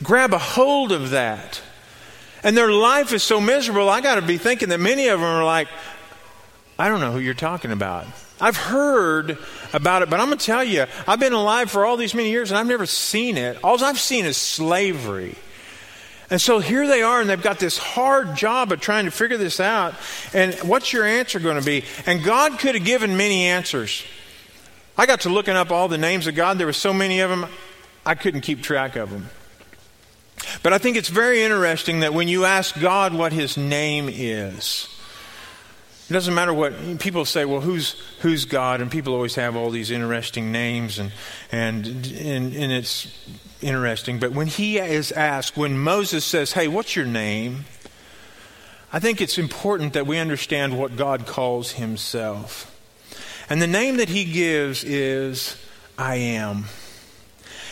grab 0.03 0.33
a 0.33 0.37
hold 0.37 0.91
of 0.91 1.11
that. 1.11 1.61
And 2.43 2.55
their 2.55 2.71
life 2.71 3.13
is 3.13 3.23
so 3.23 3.41
miserable, 3.41 3.89
I 3.89 4.01
got 4.01 4.15
to 4.15 4.21
be 4.21 4.37
thinking 4.37 4.69
that 4.69 4.79
many 4.79 5.07
of 5.07 5.19
them 5.19 5.27
are 5.27 5.43
like, 5.43 5.67
I 6.79 6.89
don't 6.89 7.01
know 7.01 7.11
who 7.11 7.19
you're 7.19 7.33
talking 7.33 7.71
about. 7.71 8.05
I've 8.39 8.57
heard 8.57 9.37
about 9.73 10.03
it, 10.03 10.09
but 10.09 10.19
I'm 10.19 10.27
going 10.27 10.37
to 10.37 10.45
tell 10.45 10.63
you, 10.63 10.85
I've 11.07 11.19
been 11.19 11.33
alive 11.33 11.71
for 11.71 11.85
all 11.85 11.97
these 11.97 12.13
many 12.13 12.29
years 12.29 12.51
and 12.51 12.57
I've 12.57 12.67
never 12.67 12.85
seen 12.85 13.37
it. 13.37 13.57
All 13.63 13.83
I've 13.83 13.99
seen 13.99 14.25
is 14.25 14.37
slavery. 14.37 15.35
And 16.29 16.41
so 16.41 16.59
here 16.59 16.85
they 16.87 17.01
are, 17.01 17.21
and 17.21 17.29
they've 17.29 17.41
got 17.41 17.57
this 17.57 17.77
hard 17.77 18.35
job 18.35 18.73
of 18.73 18.81
trying 18.81 19.05
to 19.05 19.11
figure 19.11 19.37
this 19.37 19.61
out. 19.61 19.95
And 20.33 20.53
what's 20.55 20.91
your 20.91 21.05
answer 21.05 21.39
going 21.39 21.57
to 21.57 21.65
be? 21.65 21.85
And 22.05 22.21
God 22.21 22.59
could 22.59 22.75
have 22.75 22.83
given 22.83 23.15
many 23.15 23.45
answers. 23.45 24.03
I 24.97 25.05
got 25.05 25.21
to 25.21 25.29
looking 25.29 25.55
up 25.55 25.71
all 25.71 25.87
the 25.87 25.97
names 25.97 26.27
of 26.27 26.35
God. 26.35 26.57
There 26.57 26.67
were 26.67 26.73
so 26.73 26.93
many 26.93 27.21
of 27.21 27.29
them, 27.29 27.45
I 28.05 28.15
couldn't 28.15 28.41
keep 28.41 28.61
track 28.61 28.97
of 28.97 29.09
them. 29.09 29.29
But 30.63 30.73
I 30.73 30.77
think 30.77 30.97
it's 30.97 31.09
very 31.09 31.43
interesting 31.43 32.01
that 32.01 32.13
when 32.13 32.27
you 32.27 32.45
ask 32.45 32.79
God 32.79 33.13
what 33.13 33.33
his 33.33 33.57
name 33.57 34.09
is, 34.11 34.87
it 36.09 36.13
doesn't 36.13 36.33
matter 36.33 36.53
what 36.53 36.99
people 36.99 37.25
say, 37.25 37.43
well, 37.43 37.59
who's, 37.59 38.01
who's 38.21 38.45
God? 38.45 38.79
And 38.79 38.89
people 38.89 39.13
always 39.13 39.35
have 39.35 39.57
all 39.57 39.69
these 39.69 39.91
interesting 39.91 40.51
names, 40.53 40.99
and, 40.99 41.11
and, 41.51 41.85
and, 41.85 42.53
and 42.53 42.71
it's 42.71 43.07
interesting. 43.61 44.17
But 44.19 44.31
when 44.31 44.47
he 44.47 44.77
is 44.77 45.11
asked, 45.11 45.57
when 45.57 45.77
Moses 45.77 46.23
says, 46.23 46.53
Hey, 46.53 46.67
what's 46.69 46.95
your 46.95 47.05
name? 47.05 47.65
I 48.93 48.99
think 48.99 49.19
it's 49.19 49.37
important 49.37 49.93
that 49.93 50.07
we 50.07 50.17
understand 50.17 50.79
what 50.79 50.95
God 50.95 51.25
calls 51.25 51.73
himself. 51.73 52.73
And 53.49 53.61
the 53.61 53.67
name 53.67 53.97
that 53.97 54.07
he 54.09 54.23
gives 54.23 54.83
is 54.85 55.57
I 55.97 56.15
am. 56.15 56.65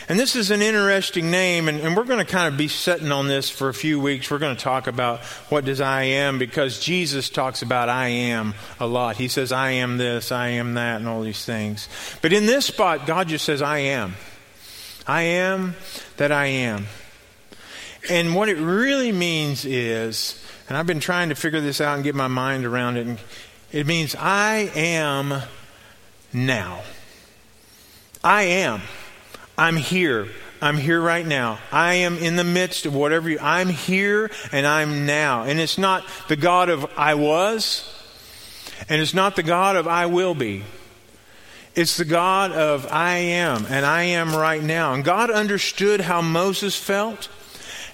And 0.08 0.20
this 0.20 0.36
is 0.36 0.52
an 0.52 0.62
interesting 0.62 1.32
name, 1.32 1.68
and, 1.68 1.80
and 1.80 1.96
we're 1.96 2.04
going 2.04 2.24
to 2.24 2.30
kind 2.30 2.46
of 2.46 2.56
be 2.56 2.68
sitting 2.68 3.10
on 3.10 3.26
this 3.26 3.50
for 3.50 3.68
a 3.68 3.74
few 3.74 3.98
weeks. 3.98 4.30
We're 4.30 4.38
going 4.38 4.54
to 4.54 4.62
talk 4.62 4.86
about 4.86 5.18
what 5.48 5.64
does 5.64 5.80
I 5.80 6.04
am 6.04 6.38
because 6.38 6.78
Jesus 6.78 7.28
talks 7.28 7.62
about 7.62 7.88
I 7.88 8.08
am 8.08 8.54
a 8.78 8.86
lot. 8.86 9.16
He 9.16 9.26
says, 9.26 9.50
I 9.50 9.72
am 9.72 9.98
this, 9.98 10.30
I 10.30 10.48
am 10.48 10.74
that, 10.74 11.00
and 11.00 11.08
all 11.08 11.22
these 11.22 11.44
things. 11.44 11.88
But 12.22 12.32
in 12.32 12.46
this 12.46 12.66
spot, 12.66 13.04
God 13.04 13.26
just 13.26 13.44
says, 13.44 13.60
I 13.62 13.78
am. 13.78 14.14
I 15.08 15.22
am 15.22 15.74
that 16.18 16.30
I 16.30 16.46
am. 16.46 16.86
And 18.08 18.36
what 18.36 18.48
it 18.48 18.58
really 18.58 19.10
means 19.10 19.64
is, 19.64 20.40
and 20.68 20.78
I've 20.78 20.86
been 20.86 21.00
trying 21.00 21.30
to 21.30 21.34
figure 21.34 21.60
this 21.60 21.80
out 21.80 21.96
and 21.96 22.04
get 22.04 22.14
my 22.14 22.28
mind 22.28 22.64
around 22.64 22.96
it, 22.96 23.08
and 23.08 23.18
it 23.72 23.88
means 23.88 24.14
I 24.14 24.70
am 24.76 25.42
now. 26.32 26.82
I 28.22 28.42
am. 28.44 28.82
I'm 29.58 29.76
here. 29.76 30.28
I'm 30.60 30.76
here 30.76 31.00
right 31.00 31.26
now. 31.26 31.58
I 31.70 31.94
am 31.94 32.16
in 32.18 32.36
the 32.36 32.44
midst 32.44 32.86
of 32.86 32.94
whatever 32.94 33.28
you, 33.28 33.38
I'm 33.40 33.68
here 33.68 34.30
and 34.52 34.66
I'm 34.66 35.06
now. 35.06 35.42
And 35.42 35.60
it's 35.60 35.78
not 35.78 36.04
the 36.28 36.36
God 36.36 36.68
of 36.68 36.86
I 36.96 37.14
was, 37.14 37.92
and 38.88 39.00
it's 39.00 39.14
not 39.14 39.36
the 39.36 39.42
God 39.42 39.76
of 39.76 39.86
I 39.86 40.06
will 40.06 40.34
be. 40.34 40.64
It's 41.74 41.98
the 41.98 42.06
God 42.06 42.52
of 42.52 42.90
I 42.90 43.16
am, 43.16 43.66
and 43.68 43.84
I 43.84 44.04
am 44.04 44.34
right 44.34 44.62
now. 44.62 44.94
And 44.94 45.04
God 45.04 45.30
understood 45.30 46.00
how 46.00 46.22
Moses 46.22 46.74
felt, 46.74 47.28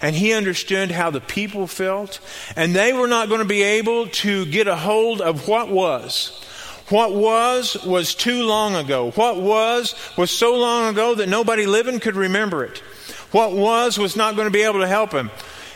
and 0.00 0.14
he 0.14 0.32
understood 0.32 0.92
how 0.92 1.10
the 1.10 1.20
people 1.20 1.66
felt, 1.66 2.20
and 2.54 2.76
they 2.76 2.92
were 2.92 3.08
not 3.08 3.28
going 3.28 3.40
to 3.40 3.44
be 3.44 3.62
able 3.62 4.06
to 4.06 4.46
get 4.46 4.68
a 4.68 4.76
hold 4.76 5.20
of 5.20 5.48
what 5.48 5.68
was. 5.68 6.44
What 6.92 7.14
was 7.14 7.82
was 7.86 8.14
too 8.14 8.42
long 8.44 8.76
ago. 8.76 9.12
What 9.12 9.40
was 9.40 9.94
was 10.18 10.30
so 10.30 10.56
long 10.56 10.90
ago 10.90 11.14
that 11.14 11.26
nobody 11.26 11.64
living 11.64 12.00
could 12.00 12.16
remember 12.16 12.64
it. 12.64 12.82
What 13.30 13.52
was 13.52 13.96
was 13.96 14.14
not 14.14 14.36
going 14.36 14.46
to 14.46 14.52
be 14.52 14.60
able 14.60 14.80
to 14.80 14.86
help 14.86 15.10
him. 15.10 15.30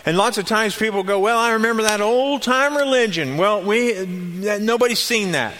And 0.04 0.18
lots 0.18 0.36
of 0.36 0.44
times 0.44 0.76
people 0.76 1.02
go, 1.04 1.18
"Well, 1.18 1.38
I 1.38 1.52
remember 1.52 1.84
that 1.84 2.02
old 2.02 2.42
time 2.42 2.76
religion." 2.76 3.38
Well, 3.38 3.62
we 3.62 3.96
uh, 3.96 4.58
nobody's 4.58 4.98
seen 4.98 5.32
that. 5.32 5.54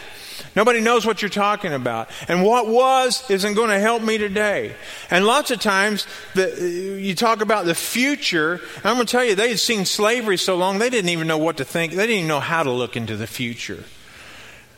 Nobody 0.55 0.83
knows 0.83 1.07
what 1.07 1.23
you're 1.23 1.31
talking 1.31 1.73
about. 1.73 2.11
And 2.29 2.45
what 2.45 2.69
was 2.69 3.31
isn't 3.31 3.55
going 3.55 3.71
to 3.71 3.79
help 3.79 4.03
me 4.03 4.19
today. 4.19 4.75
And 5.11 5.25
lots 5.25 5.51
of 5.51 5.61
times 5.61 6.07
the, 6.35 6.53
uh, 6.53 6.65
you 6.99 7.15
talk 7.15 7.41
about 7.41 7.65
the 7.65 7.75
future. 7.75 8.61
I'm 8.85 8.97
going 8.97 9.07
to 9.07 9.11
tell 9.11 9.25
you, 9.25 9.35
they 9.35 9.49
had 9.49 9.59
seen 9.59 9.87
slavery 9.87 10.37
so 10.37 10.57
long, 10.57 10.79
they 10.79 10.91
didn't 10.91 11.11
even 11.11 11.27
know 11.27 11.39
what 11.39 11.57
to 11.59 11.65
think. 11.65 11.93
They 11.93 12.07
didn't 12.07 12.17
even 12.17 12.29
know 12.29 12.41
how 12.41 12.63
to 12.63 12.71
look 12.71 12.95
into 12.95 13.17
the 13.17 13.27
future. 13.27 13.85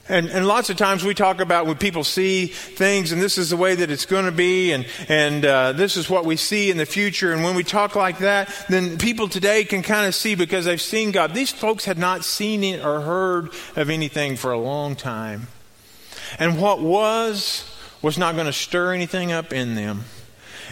And, 0.09 0.31
and 0.31 0.47
lots 0.47 0.71
of 0.71 0.77
times 0.77 1.05
we 1.05 1.15
talk 1.15 1.41
about 1.41 1.67
when 1.67 1.77
people 1.77 2.05
see 2.05 2.47
things 2.47 3.13
and 3.13 3.21
this 3.21 3.37
is 3.37 3.51
the 3.51 3.57
way 3.57 3.75
that 3.75 3.91
it's 3.91 4.07
going 4.07 4.25
to 4.25 4.33
be 4.33 4.73
and, 4.73 4.87
and 5.09 5.45
uh, 5.45 5.73
this 5.73 5.97
is 5.97 6.09
what 6.09 6.25
we 6.25 6.37
see 6.37 6.71
in 6.71 6.79
the 6.79 6.87
future. 6.87 7.33
And 7.33 7.45
when 7.45 7.55
we 7.55 7.63
talk 7.63 7.95
like 7.95 8.19
that, 8.19 8.49
then 8.69 8.99
people 8.99 9.29
today 9.29 9.65
can 9.65 9.83
kind 9.83 10.07
of 10.07 10.15
see 10.15 10.35
because 10.35 10.65
they've 10.65 10.81
seen 10.81 11.13
God. 11.13 11.35
These 11.35 11.53
folks 11.53 11.85
had 11.85 11.99
not 11.99 12.25
seen 12.25 12.65
it 12.65 12.85
or 12.85 13.01
heard 13.01 13.51
of 13.77 13.91
anything 13.91 14.37
for 14.37 14.51
a 14.51 14.59
long 14.59 14.97
time. 14.97 15.49
And 16.39 16.61
what 16.61 16.81
was, 16.81 17.65
was 18.03 18.17
not 18.17 18.35
going 18.35 18.47
to 18.47 18.53
stir 18.53 18.93
anything 18.93 19.33
up 19.33 19.53
in 19.53 19.75
them. 19.75 20.05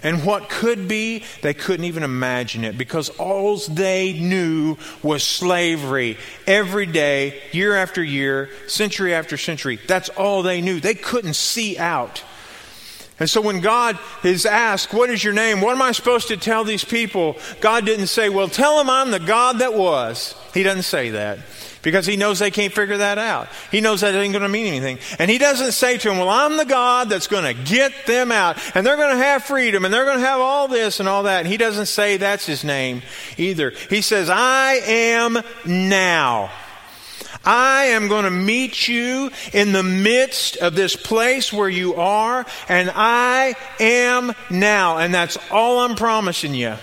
And 0.02 0.24
what 0.24 0.48
could 0.48 0.88
be, 0.88 1.24
they 1.42 1.54
couldn't 1.54 1.84
even 1.86 2.02
imagine 2.02 2.64
it 2.64 2.76
because 2.76 3.08
all 3.10 3.56
they 3.56 4.12
knew 4.12 4.76
was 5.02 5.22
slavery 5.22 6.18
every 6.46 6.86
day, 6.86 7.40
year 7.52 7.76
after 7.76 8.02
year, 8.02 8.50
century 8.66 9.14
after 9.14 9.36
century. 9.36 9.78
That's 9.86 10.08
all 10.10 10.42
they 10.42 10.60
knew. 10.60 10.80
They 10.80 10.94
couldn't 10.94 11.34
see 11.34 11.78
out. 11.78 12.22
And 13.18 13.30
so 13.30 13.40
when 13.40 13.60
God 13.60 13.98
is 14.24 14.44
asked, 14.44 14.92
What 14.92 15.08
is 15.08 15.24
your 15.24 15.32
name? 15.32 15.62
What 15.62 15.74
am 15.74 15.80
I 15.80 15.92
supposed 15.92 16.28
to 16.28 16.36
tell 16.36 16.64
these 16.64 16.84
people? 16.84 17.36
God 17.60 17.86
didn't 17.86 18.08
say, 18.08 18.28
Well, 18.28 18.48
tell 18.48 18.76
them 18.76 18.90
I'm 18.90 19.10
the 19.10 19.20
God 19.20 19.60
that 19.60 19.72
was. 19.72 20.34
He 20.52 20.62
doesn't 20.62 20.82
say 20.82 21.10
that 21.10 21.38
because 21.86 22.04
he 22.04 22.16
knows 22.16 22.40
they 22.40 22.50
can't 22.50 22.72
figure 22.72 22.96
that 22.96 23.16
out. 23.16 23.46
He 23.70 23.80
knows 23.80 24.00
that 24.00 24.12
ain't 24.12 24.32
going 24.32 24.42
to 24.42 24.48
mean 24.48 24.66
anything. 24.66 24.98
And 25.20 25.30
he 25.30 25.38
doesn't 25.38 25.70
say 25.70 25.96
to 25.96 26.08
them, 26.08 26.18
Well, 26.18 26.28
I'm 26.28 26.56
the 26.56 26.64
God 26.64 27.08
that's 27.08 27.28
going 27.28 27.44
to 27.44 27.62
get 27.62 27.92
them 28.06 28.32
out, 28.32 28.58
and 28.74 28.84
they're 28.84 28.96
going 28.96 29.16
to 29.16 29.22
have 29.22 29.44
freedom, 29.44 29.84
and 29.84 29.94
they're 29.94 30.04
going 30.04 30.18
to 30.18 30.26
have 30.26 30.40
all 30.40 30.66
this 30.66 30.98
and 30.98 31.08
all 31.08 31.22
that. 31.22 31.38
And 31.38 31.46
he 31.46 31.56
doesn't 31.56 31.86
say 31.86 32.16
that's 32.16 32.44
his 32.44 32.64
name 32.64 33.02
either. 33.38 33.70
He 33.88 34.00
says, 34.00 34.28
I 34.28 34.80
am 34.84 35.38
now. 35.64 36.50
I 37.44 37.84
am 37.84 38.08
going 38.08 38.24
to 38.24 38.30
meet 38.32 38.88
you 38.88 39.30
in 39.52 39.70
the 39.70 39.84
midst 39.84 40.56
of 40.56 40.74
this 40.74 40.96
place 40.96 41.52
where 41.52 41.68
you 41.68 41.94
are, 41.94 42.44
and 42.68 42.90
I 42.92 43.54
am 43.78 44.32
now. 44.50 44.98
And 44.98 45.14
that's 45.14 45.38
all 45.52 45.78
I'm 45.78 45.94
promising 45.94 46.54
you. 46.54 46.74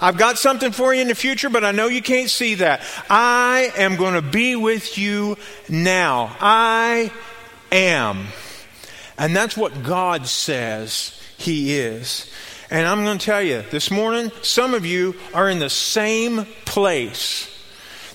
I've 0.00 0.18
got 0.18 0.38
something 0.38 0.72
for 0.72 0.94
you 0.94 1.00
in 1.00 1.08
the 1.08 1.14
future, 1.14 1.50
but 1.50 1.64
I 1.64 1.72
know 1.72 1.86
you 1.88 2.02
can't 2.02 2.30
see 2.30 2.56
that. 2.56 2.82
I 3.08 3.72
am 3.76 3.96
going 3.96 4.14
to 4.14 4.22
be 4.22 4.56
with 4.56 4.98
you 4.98 5.36
now. 5.68 6.36
I 6.40 7.10
am. 7.72 8.26
And 9.18 9.34
that's 9.34 9.56
what 9.56 9.82
God 9.82 10.26
says 10.26 11.20
He 11.38 11.78
is. 11.78 12.30
And 12.70 12.86
I'm 12.86 13.04
going 13.04 13.18
to 13.18 13.24
tell 13.24 13.42
you 13.42 13.62
this 13.70 13.90
morning, 13.90 14.30
some 14.42 14.74
of 14.74 14.84
you 14.84 15.14
are 15.32 15.48
in 15.48 15.60
the 15.60 15.70
same 15.70 16.46
place 16.64 17.55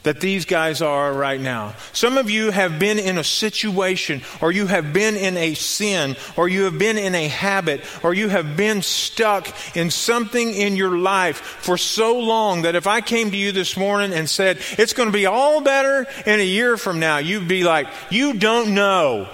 that 0.04 0.20
these 0.20 0.46
guys 0.46 0.82
are 0.82 1.14
right 1.14 1.40
now. 1.40 1.74
Some 1.94 2.18
of 2.18 2.30
you 2.30 2.52
have 2.52 2.80
been 2.80 2.98
in 2.98 3.18
a 3.18 3.24
situation, 3.24 4.22
or 4.42 4.52
you 4.52 4.68
have 4.68 4.94
been 4.94 5.16
in 5.16 5.38
a 5.38 5.54
sin, 5.54 6.16
or 6.36 6.50
you 6.50 6.64
have 6.64 6.80
been 6.80 6.98
in 6.98 7.14
a 7.14 7.28
habit, 7.28 7.82
or 8.04 8.14
you 8.14 8.30
have 8.30 8.58
been 8.58 8.82
stuck 8.82 9.48
in 9.76 9.92
something 9.92 10.54
in 10.54 10.76
your 10.76 10.98
life 10.98 11.38
for 11.38 11.78
so 11.78 12.20
long 12.20 12.64
that 12.64 12.76
if 12.76 12.88
I 12.88 13.02
came 13.02 13.32
to 13.32 13.38
you 13.38 13.52
this 13.52 13.78
morning 13.78 14.14
and 14.14 14.30
said, 14.30 14.60
it's 14.78 14.94
going 14.94 15.10
to 15.10 15.14
be 15.14 15.28
all 15.28 15.62
better 15.62 16.08
in 16.26 16.40
a 16.40 16.46
year 16.46 16.78
from 16.78 17.00
now, 17.00 17.20
you'd 17.20 17.48
be 17.48 17.64
like, 17.64 17.88
you 18.10 18.34
don't 18.34 18.74
know. 18.74 19.28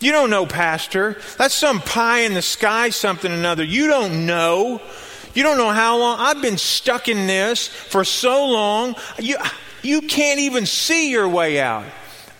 You 0.00 0.10
don't 0.10 0.30
know, 0.30 0.46
Pastor. 0.46 1.16
That's 1.38 1.54
some 1.54 1.80
pie 1.80 2.20
in 2.20 2.34
the 2.34 2.42
sky, 2.42 2.90
something 2.90 3.30
or 3.30 3.36
another. 3.36 3.62
You 3.62 3.86
don't 3.86 4.26
know. 4.26 4.82
You 5.34 5.42
don't 5.42 5.58
know 5.58 5.70
how 5.70 5.98
long. 5.98 6.18
I've 6.20 6.42
been 6.42 6.58
stuck 6.58 7.08
in 7.08 7.26
this 7.26 7.66
for 7.66 8.04
so 8.04 8.46
long. 8.48 8.94
You, 9.18 9.36
you 9.82 10.02
can't 10.02 10.40
even 10.40 10.66
see 10.66 11.10
your 11.10 11.28
way 11.28 11.60
out. 11.60 11.86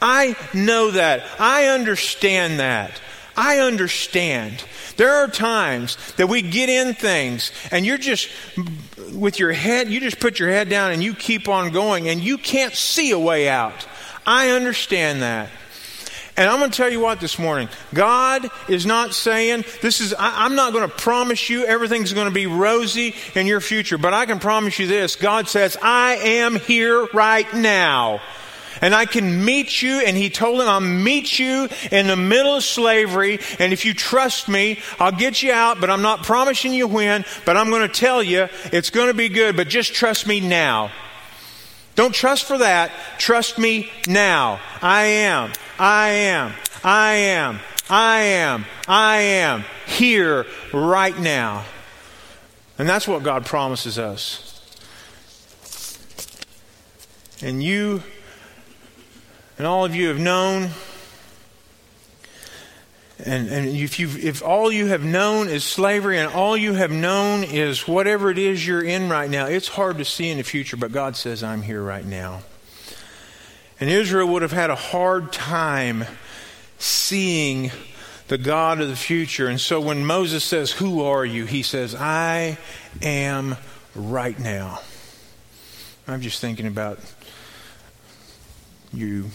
I 0.01 0.37
know 0.53 0.91
that. 0.91 1.23
I 1.39 1.67
understand 1.67 2.61
that. 2.61 3.01
I 3.37 3.61
understand. 3.61 4.63
There 4.97 5.11
are 5.11 5.29
times 5.29 5.97
that 6.17 6.29
we 6.29 6.43
get 6.43 6.69
in 6.69 6.95
things 6.95 7.51
and 7.71 7.87
you're 7.87 7.99
just 7.99 8.29
with 9.15 9.39
your 9.39 9.53
head, 9.53 9.89
you 9.89 10.01
just 10.01 10.21
put 10.21 10.39
your 10.39 10.51
head 10.51 10.69
down 10.69 10.93
and 10.93 11.03
you 11.03 11.15
keep 11.15 11.49
on 11.49 11.71
going 11.71 12.09
and 12.09 12.21
you 12.21 12.37
can't 12.37 12.75
see 12.75 13.11
a 13.11 13.19
way 13.19 13.49
out. 13.49 13.87
I 14.27 14.51
understand 14.51 15.23
that. 15.23 15.49
And 16.37 16.49
I'm 16.49 16.59
going 16.59 16.71
to 16.71 16.77
tell 16.77 16.91
you 16.91 17.01
what 17.01 17.21
this 17.21 17.39
morning. 17.39 17.69
God 17.93 18.49
is 18.67 18.87
not 18.87 19.13
saying, 19.13 19.65
this 19.83 20.01
is, 20.01 20.15
I, 20.15 20.47
am 20.47 20.55
not 20.55 20.73
going 20.73 20.89
to 20.89 20.95
promise 20.95 21.51
you 21.51 21.67
everything's 21.67 22.15
going 22.15 22.29
to 22.29 22.33
be 22.33 22.47
rosy 22.47 23.15
in 23.35 23.47
your 23.47 23.61
future, 23.61 23.99
but 23.99 24.15
I 24.15 24.25
can 24.25 24.39
promise 24.39 24.79
you 24.79 24.87
this. 24.87 25.17
God 25.17 25.47
says, 25.49 25.77
I 25.83 26.15
am 26.17 26.57
here 26.57 27.07
right 27.13 27.53
now. 27.53 28.21
And 28.81 28.95
I 28.95 29.05
can 29.05 29.45
meet 29.45 29.83
you, 29.83 30.01
and 30.01 30.17
he 30.17 30.31
told 30.31 30.61
him, 30.61 30.69
I'll 30.69 30.81
meet 30.81 31.39
you 31.39 31.69
in 31.93 32.07
the 32.09 32.17
middle 32.17 32.57
of 32.57 32.65
slavery, 32.65 33.39
and 33.61 33.73
if 33.73 33.85
you 33.85 33.95
trust 33.95 34.49
me, 34.49 34.81
I'll 34.99 35.13
get 35.13 35.41
you 35.41 35.53
out, 35.53 35.81
but 35.81 35.89
I'm 35.89 36.03
not 36.03 36.25
promising 36.25 36.73
you 36.73 36.89
when, 36.89 37.25
but 37.45 37.57
I'm 37.57 37.71
going 37.71 37.87
to 37.87 37.95
tell 37.95 38.23
you 38.23 38.49
it's 38.73 38.91
going 38.91 39.07
to 39.07 39.15
be 39.15 39.29
good, 39.29 39.57
but 39.57 39.69
just 39.69 39.95
trust 39.95 40.27
me 40.27 40.41
now. 40.41 40.91
Don't 41.95 42.15
trust 42.15 42.45
for 42.45 42.59
that. 42.59 42.91
Trust 43.19 43.59
me 43.59 43.91
now. 44.09 44.61
I 44.81 45.03
am. 45.03 45.53
I 45.79 46.09
am. 46.09 46.55
I 46.83 47.13
am. 47.13 47.61
I 47.91 48.21
am. 48.21 48.65
I 48.89 49.19
am 49.19 49.65
here 49.87 50.47
right 50.73 51.19
now. 51.19 51.65
And 52.79 52.89
that's 52.89 53.07
what 53.07 53.23
God 53.23 53.45
promises 53.45 53.99
us. 53.99 54.49
And 57.43 57.63
you 57.63 58.03
and 59.59 59.67
all 59.67 59.85
of 59.85 59.95
you 59.95 60.09
have 60.09 60.19
known 60.19 60.71
and, 63.25 63.49
and 63.49 63.69
if, 63.69 64.01
you 64.01 64.09
if 64.21 64.43
all 64.43 64.73
you 64.73 64.87
have 64.87 65.05
known 65.05 65.49
is 65.49 65.65
slavery 65.65 66.19
and 66.19 66.33
all 66.33 66.57
you 66.57 66.75
have 66.75 66.91
known 66.91 67.45
is 67.45 67.87
whatever 67.87 68.31
it 68.31 68.39
is 68.39 68.67
you're 68.67 68.83
in 68.83 69.09
right 69.09 69.31
now, 69.31 69.47
it's 69.47 69.69
hard 69.69 69.99
to 69.99 70.05
see 70.05 70.29
in 70.29 70.39
the 70.39 70.45
future, 70.45 70.77
but 70.77 70.93
God 70.93 71.17
says, 71.17 71.43
I'm 71.43 71.63
here 71.63 71.83
right 71.83 72.05
now. 72.05 72.43
And 73.81 73.89
Israel 73.89 74.29
would 74.29 74.43
have 74.43 74.53
had 74.53 74.71
a 74.71 74.77
hard 74.77 75.33
time 75.33 76.05
seeing 76.79 77.71
the 78.29 78.39
God 78.39 78.81
of 78.81 78.89
the 78.89 78.97
future. 78.97 79.47
And 79.47 79.61
so 79.61 79.81
when 79.81 80.05
Moses 80.05 80.43
says, 80.43 80.73
Who 80.73 81.03
are 81.03 81.25
you? 81.25 81.47
he 81.47 81.63
says, 81.63 81.95
I 81.95 82.59
am 83.03 83.57
right 83.95 84.39
now. 84.39 84.81
I'm 86.09 86.21
just 86.21 86.41
thinking 86.41 86.67
about 86.67 86.99
you 88.93 89.31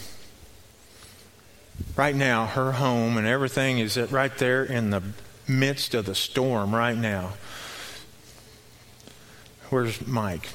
right 1.96 2.14
now, 2.14 2.46
her 2.46 2.72
home 2.72 3.16
and 3.16 3.26
everything 3.26 3.78
is 3.78 3.96
right 4.10 4.36
there 4.38 4.64
in 4.64 4.90
the 4.90 5.02
midst 5.46 5.94
of 5.94 6.06
the 6.06 6.14
storm 6.14 6.74
right 6.74 6.96
now. 6.96 7.32
Where's 9.70 10.06
Mike? 10.06 10.48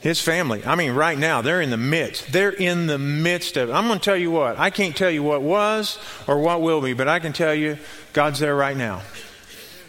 His 0.00 0.20
family. 0.20 0.64
I 0.64 0.76
mean, 0.76 0.92
right 0.92 1.18
now, 1.18 1.42
they're 1.42 1.60
in 1.60 1.70
the 1.70 1.76
midst. 1.76 2.32
They're 2.32 2.50
in 2.50 2.86
the 2.86 2.98
midst 2.98 3.56
of 3.56 3.70
it. 3.70 3.72
I'm 3.72 3.88
going 3.88 3.98
to 3.98 4.04
tell 4.04 4.16
you 4.16 4.30
what. 4.30 4.58
I 4.58 4.70
can't 4.70 4.96
tell 4.96 5.10
you 5.10 5.22
what 5.22 5.42
was 5.42 5.98
or 6.26 6.38
what 6.38 6.62
will 6.62 6.80
be, 6.80 6.92
but 6.92 7.08
I 7.08 7.18
can 7.18 7.32
tell 7.32 7.54
you 7.54 7.78
God's 8.12 8.38
there 8.38 8.54
right 8.54 8.76
now. 8.76 9.02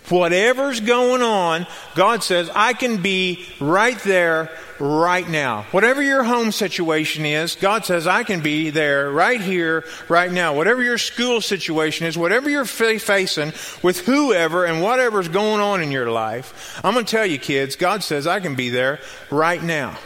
Whatever's 0.10 0.80
going 0.80 1.22
on, 1.22 1.68
God 1.96 2.24
says, 2.24 2.50
I 2.54 2.74
can 2.74 3.02
be 3.02 3.46
right 3.60 4.00
there 4.00 4.50
right 4.80 5.28
now. 5.28 5.64
Whatever 5.72 6.02
your 6.02 6.24
home 6.24 6.52
situation 6.52 7.26
is, 7.26 7.56
God 7.56 7.86
says, 7.86 8.08
I 8.08 8.24
can 8.24 8.42
be 8.42 8.70
there 8.70 9.12
right 9.12 9.42
here, 9.42 9.84
right 10.08 10.32
now. 10.32 10.56
Whatever 10.56 10.82
your 10.82 10.98
school 10.98 11.42
situation 11.42 12.08
is, 12.08 12.18
whatever 12.18 12.50
you're 12.50 12.66
facing 12.66 13.54
with 13.84 14.00
whoever 14.06 14.66
and 14.66 14.82
whatever's 14.82 15.28
going 15.28 15.62
on 15.62 15.82
in 15.82 15.92
your 15.92 16.10
life, 16.10 16.80
I'm 16.84 16.94
going 16.94 17.06
to 17.06 17.12
tell 17.12 17.26
you, 17.26 17.40
kids, 17.40 17.76
God 17.76 18.04
says, 18.04 18.28
I 18.28 18.40
can 18.40 18.56
be 18.56 18.70
there 18.70 19.00
right 19.30 19.62
now. 19.62 19.98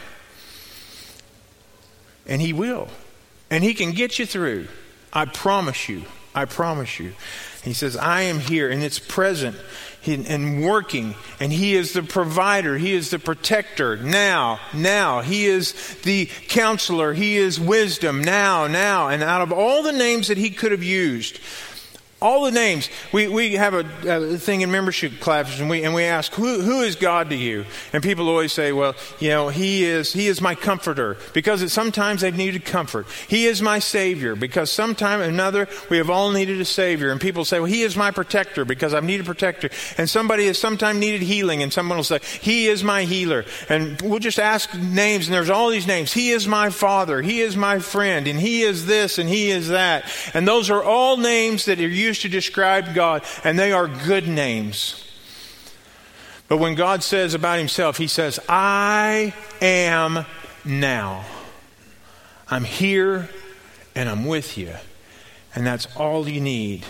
And 2.26 2.40
He 2.40 2.52
will. 2.52 2.88
And 3.50 3.62
He 3.62 3.74
can 3.74 3.92
get 3.92 4.18
you 4.18 4.26
through. 4.26 4.68
I 5.12 5.26
promise 5.26 5.88
you. 5.88 6.04
I 6.34 6.46
promise 6.46 6.98
you. 6.98 7.12
He 7.62 7.72
says, 7.72 7.96
I 7.96 8.22
am 8.22 8.40
here, 8.40 8.70
and 8.70 8.82
it's 8.82 8.98
present 8.98 9.56
and 10.04 10.64
working. 10.64 11.14
And 11.38 11.52
He 11.52 11.74
is 11.74 11.92
the 11.92 12.02
provider. 12.02 12.76
He 12.76 12.92
is 12.92 13.10
the 13.10 13.20
protector. 13.20 13.96
Now, 13.96 14.58
now. 14.74 15.20
He 15.20 15.46
is 15.46 15.72
the 16.02 16.26
counselor. 16.48 17.12
He 17.12 17.36
is 17.36 17.60
wisdom. 17.60 18.22
Now, 18.22 18.66
now. 18.66 19.08
And 19.08 19.22
out 19.22 19.42
of 19.42 19.52
all 19.52 19.84
the 19.84 19.92
names 19.92 20.28
that 20.28 20.38
He 20.38 20.50
could 20.50 20.72
have 20.72 20.82
used, 20.82 21.38
all 22.22 22.44
the 22.44 22.52
names. 22.52 22.88
We, 23.12 23.28
we 23.28 23.54
have 23.54 23.74
a, 23.74 23.84
a, 24.06 24.38
thing 24.38 24.60
in 24.60 24.70
membership 24.70 25.20
classes, 25.20 25.60
and 25.60 25.68
we, 25.68 25.82
and 25.82 25.92
we 25.92 26.04
ask, 26.04 26.32
who, 26.32 26.62
who 26.62 26.82
is 26.82 26.94
God 26.96 27.30
to 27.30 27.36
you? 27.36 27.64
And 27.92 28.02
people 28.02 28.28
always 28.28 28.52
say, 28.52 28.72
well, 28.72 28.94
you 29.18 29.30
know, 29.30 29.48
he 29.48 29.84
is, 29.84 30.12
he 30.12 30.28
is 30.28 30.40
my 30.40 30.54
comforter, 30.54 31.18
because 31.34 31.72
sometimes 31.72 32.20
they've 32.20 32.34
needed 32.34 32.64
comfort. 32.64 33.06
He 33.28 33.46
is 33.46 33.60
my 33.60 33.80
savior, 33.80 34.36
because 34.36 34.70
sometime 34.70 35.20
or 35.20 35.24
another 35.24 35.68
we 35.90 35.98
have 35.98 36.10
all 36.10 36.30
needed 36.30 36.60
a 36.60 36.64
savior. 36.64 37.10
And 37.10 37.20
people 37.20 37.44
say, 37.44 37.58
well, 37.58 37.68
he 37.68 37.82
is 37.82 37.96
my 37.96 38.12
protector, 38.12 38.64
because 38.64 38.94
I've 38.94 39.04
needed 39.04 39.26
a 39.26 39.26
protector. 39.26 39.70
And 39.98 40.08
somebody 40.08 40.46
has 40.46 40.58
sometime 40.58 41.00
needed 41.00 41.22
healing, 41.22 41.62
and 41.62 41.72
someone 41.72 41.98
will 41.98 42.04
say, 42.04 42.20
he 42.40 42.68
is 42.68 42.84
my 42.84 43.02
healer. 43.02 43.44
And 43.68 44.00
we'll 44.00 44.20
just 44.20 44.38
ask 44.38 44.72
names, 44.74 45.26
and 45.26 45.34
there's 45.34 45.50
all 45.50 45.70
these 45.70 45.88
names. 45.88 46.12
He 46.12 46.30
is 46.30 46.46
my 46.46 46.70
father, 46.70 47.20
he 47.20 47.40
is 47.40 47.56
my 47.56 47.80
friend, 47.80 48.28
and 48.28 48.38
he 48.38 48.62
is 48.62 48.86
this, 48.86 49.18
and 49.18 49.28
he 49.28 49.50
is 49.50 49.68
that. 49.68 50.04
And 50.34 50.46
those 50.46 50.70
are 50.70 50.82
all 50.82 51.16
names 51.16 51.64
that 51.64 51.80
are 51.80 51.88
used 51.88 52.11
used 52.12 52.20
to 52.20 52.28
describe 52.28 52.94
God, 52.94 53.24
and 53.42 53.58
they 53.58 53.72
are 53.72 53.88
good 53.88 54.28
names. 54.28 55.02
But 56.46 56.58
when 56.58 56.74
God 56.74 57.02
says 57.02 57.32
about 57.32 57.58
himself, 57.58 57.96
he 57.96 58.06
says, 58.06 58.38
I 58.50 59.32
am 59.62 60.26
now. 60.62 61.24
I'm 62.50 62.64
here 62.64 63.30
and 63.94 64.10
I'm 64.10 64.26
with 64.26 64.58
you. 64.58 64.74
And 65.54 65.66
that's 65.66 65.88
all 65.96 66.28
you 66.28 66.42
need. 66.42 66.84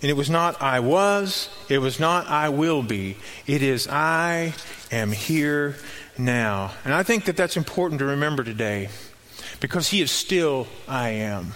And 0.00 0.08
it 0.08 0.14
was 0.14 0.30
not 0.30 0.62
I 0.62 0.78
was, 0.78 1.48
it 1.68 1.78
was 1.78 1.98
not 1.98 2.28
I 2.28 2.50
will 2.50 2.84
be. 2.84 3.16
It 3.48 3.60
is 3.60 3.88
I 3.88 4.54
am 4.92 5.10
here 5.10 5.74
now. 6.16 6.70
And 6.84 6.94
I 6.94 7.02
think 7.02 7.24
that 7.24 7.36
that's 7.36 7.56
important 7.56 7.98
to 7.98 8.04
remember 8.04 8.44
today 8.44 8.90
because 9.58 9.88
He 9.88 10.02
is 10.02 10.12
still 10.12 10.68
I 10.86 11.08
am. 11.08 11.54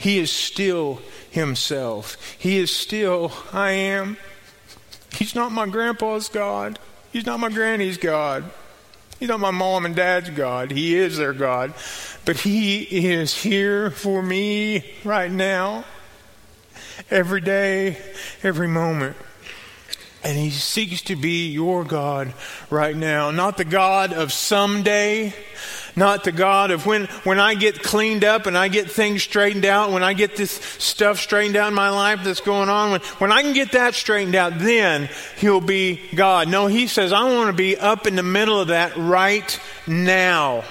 He 0.00 0.18
is 0.18 0.30
still 0.32 1.02
himself. 1.30 2.16
He 2.38 2.56
is 2.56 2.74
still, 2.74 3.32
I 3.52 3.72
am. 3.72 4.16
He's 5.12 5.34
not 5.34 5.52
my 5.52 5.66
grandpa's 5.66 6.30
God. 6.30 6.78
He's 7.12 7.26
not 7.26 7.38
my 7.38 7.50
granny's 7.50 7.98
God. 7.98 8.50
He's 9.18 9.28
not 9.28 9.40
my 9.40 9.50
mom 9.50 9.84
and 9.84 9.94
dad's 9.94 10.30
God. 10.30 10.70
He 10.70 10.96
is 10.96 11.18
their 11.18 11.34
God. 11.34 11.74
But 12.24 12.38
He 12.38 12.80
is 12.80 13.42
here 13.42 13.90
for 13.90 14.22
me 14.22 14.90
right 15.04 15.30
now, 15.30 15.84
every 17.10 17.42
day, 17.42 17.98
every 18.42 18.68
moment. 18.68 19.18
And 20.24 20.38
He 20.38 20.48
seeks 20.48 21.02
to 21.02 21.16
be 21.16 21.50
your 21.50 21.84
God 21.84 22.32
right 22.70 22.96
now. 22.96 23.30
Not 23.30 23.58
the 23.58 23.66
God 23.66 24.14
of 24.14 24.32
someday, 24.32 25.34
not 25.96 26.24
the 26.24 26.32
God 26.32 26.70
of 26.70 26.86
when, 26.86 27.06
when 27.24 27.38
I 27.38 27.54
get 27.54 27.82
cleaned 27.82 28.24
up 28.24 28.46
and 28.46 28.56
I 28.56 28.68
get 28.68 28.90
things 28.90 29.22
straightened 29.22 29.64
out, 29.64 29.92
when 29.92 30.02
I 30.02 30.12
get 30.12 30.36
this 30.36 30.52
stuff 30.52 31.18
straightened 31.18 31.56
out 31.56 31.68
in 31.68 31.74
my 31.74 31.90
life 31.90 32.20
that's 32.24 32.40
going 32.40 32.68
on, 32.68 32.90
when, 32.92 33.00
when 33.18 33.32
I 33.32 33.42
can 33.42 33.52
get 33.52 33.72
that 33.72 33.94
straightened 33.94 34.34
out, 34.34 34.58
then 34.58 35.08
He'll 35.36 35.60
be 35.60 36.00
God. 36.14 36.48
No, 36.48 36.66
He 36.66 36.86
says, 36.86 37.12
I 37.12 37.24
want 37.24 37.48
to 37.48 37.56
be 37.56 37.76
up 37.76 38.06
in 38.06 38.16
the 38.16 38.22
middle 38.22 38.60
of 38.60 38.68
that 38.68 38.96
right 38.96 39.60
now. 39.86 40.64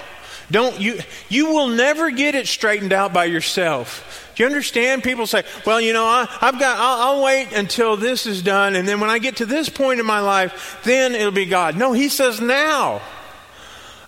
Don't 0.50 0.80
you, 0.80 0.98
you 1.28 1.52
will 1.52 1.68
never 1.68 2.10
get 2.10 2.34
it 2.34 2.48
straightened 2.48 2.92
out 2.92 3.12
by 3.12 3.26
yourself. 3.26 4.32
Do 4.34 4.42
you 4.42 4.48
understand? 4.48 5.04
People 5.04 5.26
say, 5.26 5.44
well, 5.64 5.80
you 5.80 5.92
know, 5.92 6.04
I, 6.04 6.24
have 6.40 6.58
got, 6.58 6.78
I'll, 6.78 7.16
I'll 7.18 7.22
wait 7.22 7.52
until 7.52 7.96
this 7.96 8.26
is 8.26 8.42
done. 8.42 8.74
And 8.74 8.86
then 8.88 8.98
when 9.00 9.10
I 9.10 9.18
get 9.18 9.36
to 9.36 9.46
this 9.46 9.68
point 9.68 10.00
in 10.00 10.06
my 10.06 10.20
life, 10.20 10.80
then 10.82 11.14
it'll 11.14 11.30
be 11.30 11.46
God. 11.46 11.76
No, 11.76 11.92
He 11.92 12.08
says 12.08 12.40
now. 12.40 13.00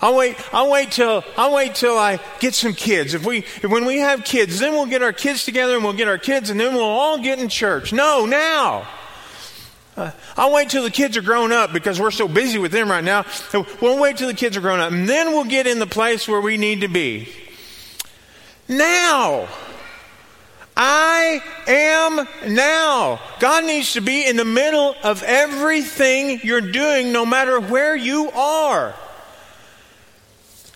I'll 0.03 0.17
wait, 0.17 0.37
I'll 0.53 0.69
wait 0.69 0.91
till, 0.91 1.23
I'll 1.37 1.55
wait 1.55 1.77
till 1.77 1.97
I 1.97 2.19
get 2.41 2.55
some 2.55 2.75
kids. 2.75 3.15
If 3.15 3.25
we, 3.25 3.45
when 3.63 3.85
we 3.85 3.99
have 3.99 4.25
kids, 4.25 4.59
then 4.59 4.73
we'll 4.73 4.87
get 4.87 5.01
our 5.01 5.13
kids 5.13 5.45
together 5.45 5.77
and 5.77 5.85
we'll 5.85 5.93
get 5.93 6.09
our 6.09 6.19
kids 6.19 6.51
and 6.51 6.59
then 6.59 6.75
we'll 6.75 6.83
all 6.83 7.19
get 7.19 7.39
in 7.39 7.49
church. 7.49 7.93
No, 7.93 8.27
now. 8.27 8.89
Uh, 9.97 10.11
I'll 10.37 10.53
wait 10.53 10.71
till 10.71 10.83
the 10.83 10.91
kids 10.91 11.17
are 11.17 11.23
grown 11.23 11.53
up 11.53 11.73
because 11.73 12.01
we're 12.01 12.11
so 12.11 12.27
busy 12.27 12.59
with 12.59 12.73
them 12.73 12.91
right 12.91 13.05
now. 13.05 13.25
We'll 13.81 14.01
wait 14.01 14.17
till 14.17 14.27
the 14.27 14.35
kids 14.35 14.57
are 14.57 14.61
grown 14.61 14.81
up 14.81 14.91
and 14.91 15.09
then 15.09 15.29
we'll 15.29 15.45
get 15.45 15.69
in 15.69 15.79
the 15.79 15.87
place 15.87 16.27
where 16.27 16.41
we 16.41 16.57
need 16.57 16.81
to 16.81 16.89
be. 16.89 17.29
Now. 18.69 19.49
I 20.75 21.43
am 21.67 22.55
now. 22.55 23.21
God 23.39 23.67
needs 23.67 23.93
to 23.93 24.01
be 24.01 24.27
in 24.27 24.37
the 24.37 24.45
middle 24.45 24.97
of 25.05 25.23
everything 25.23 26.41
you're 26.43 26.63
doing, 26.63 27.13
no 27.13 27.27
matter 27.27 27.61
where 27.61 27.95
you 27.95 28.31
are. 28.31 28.95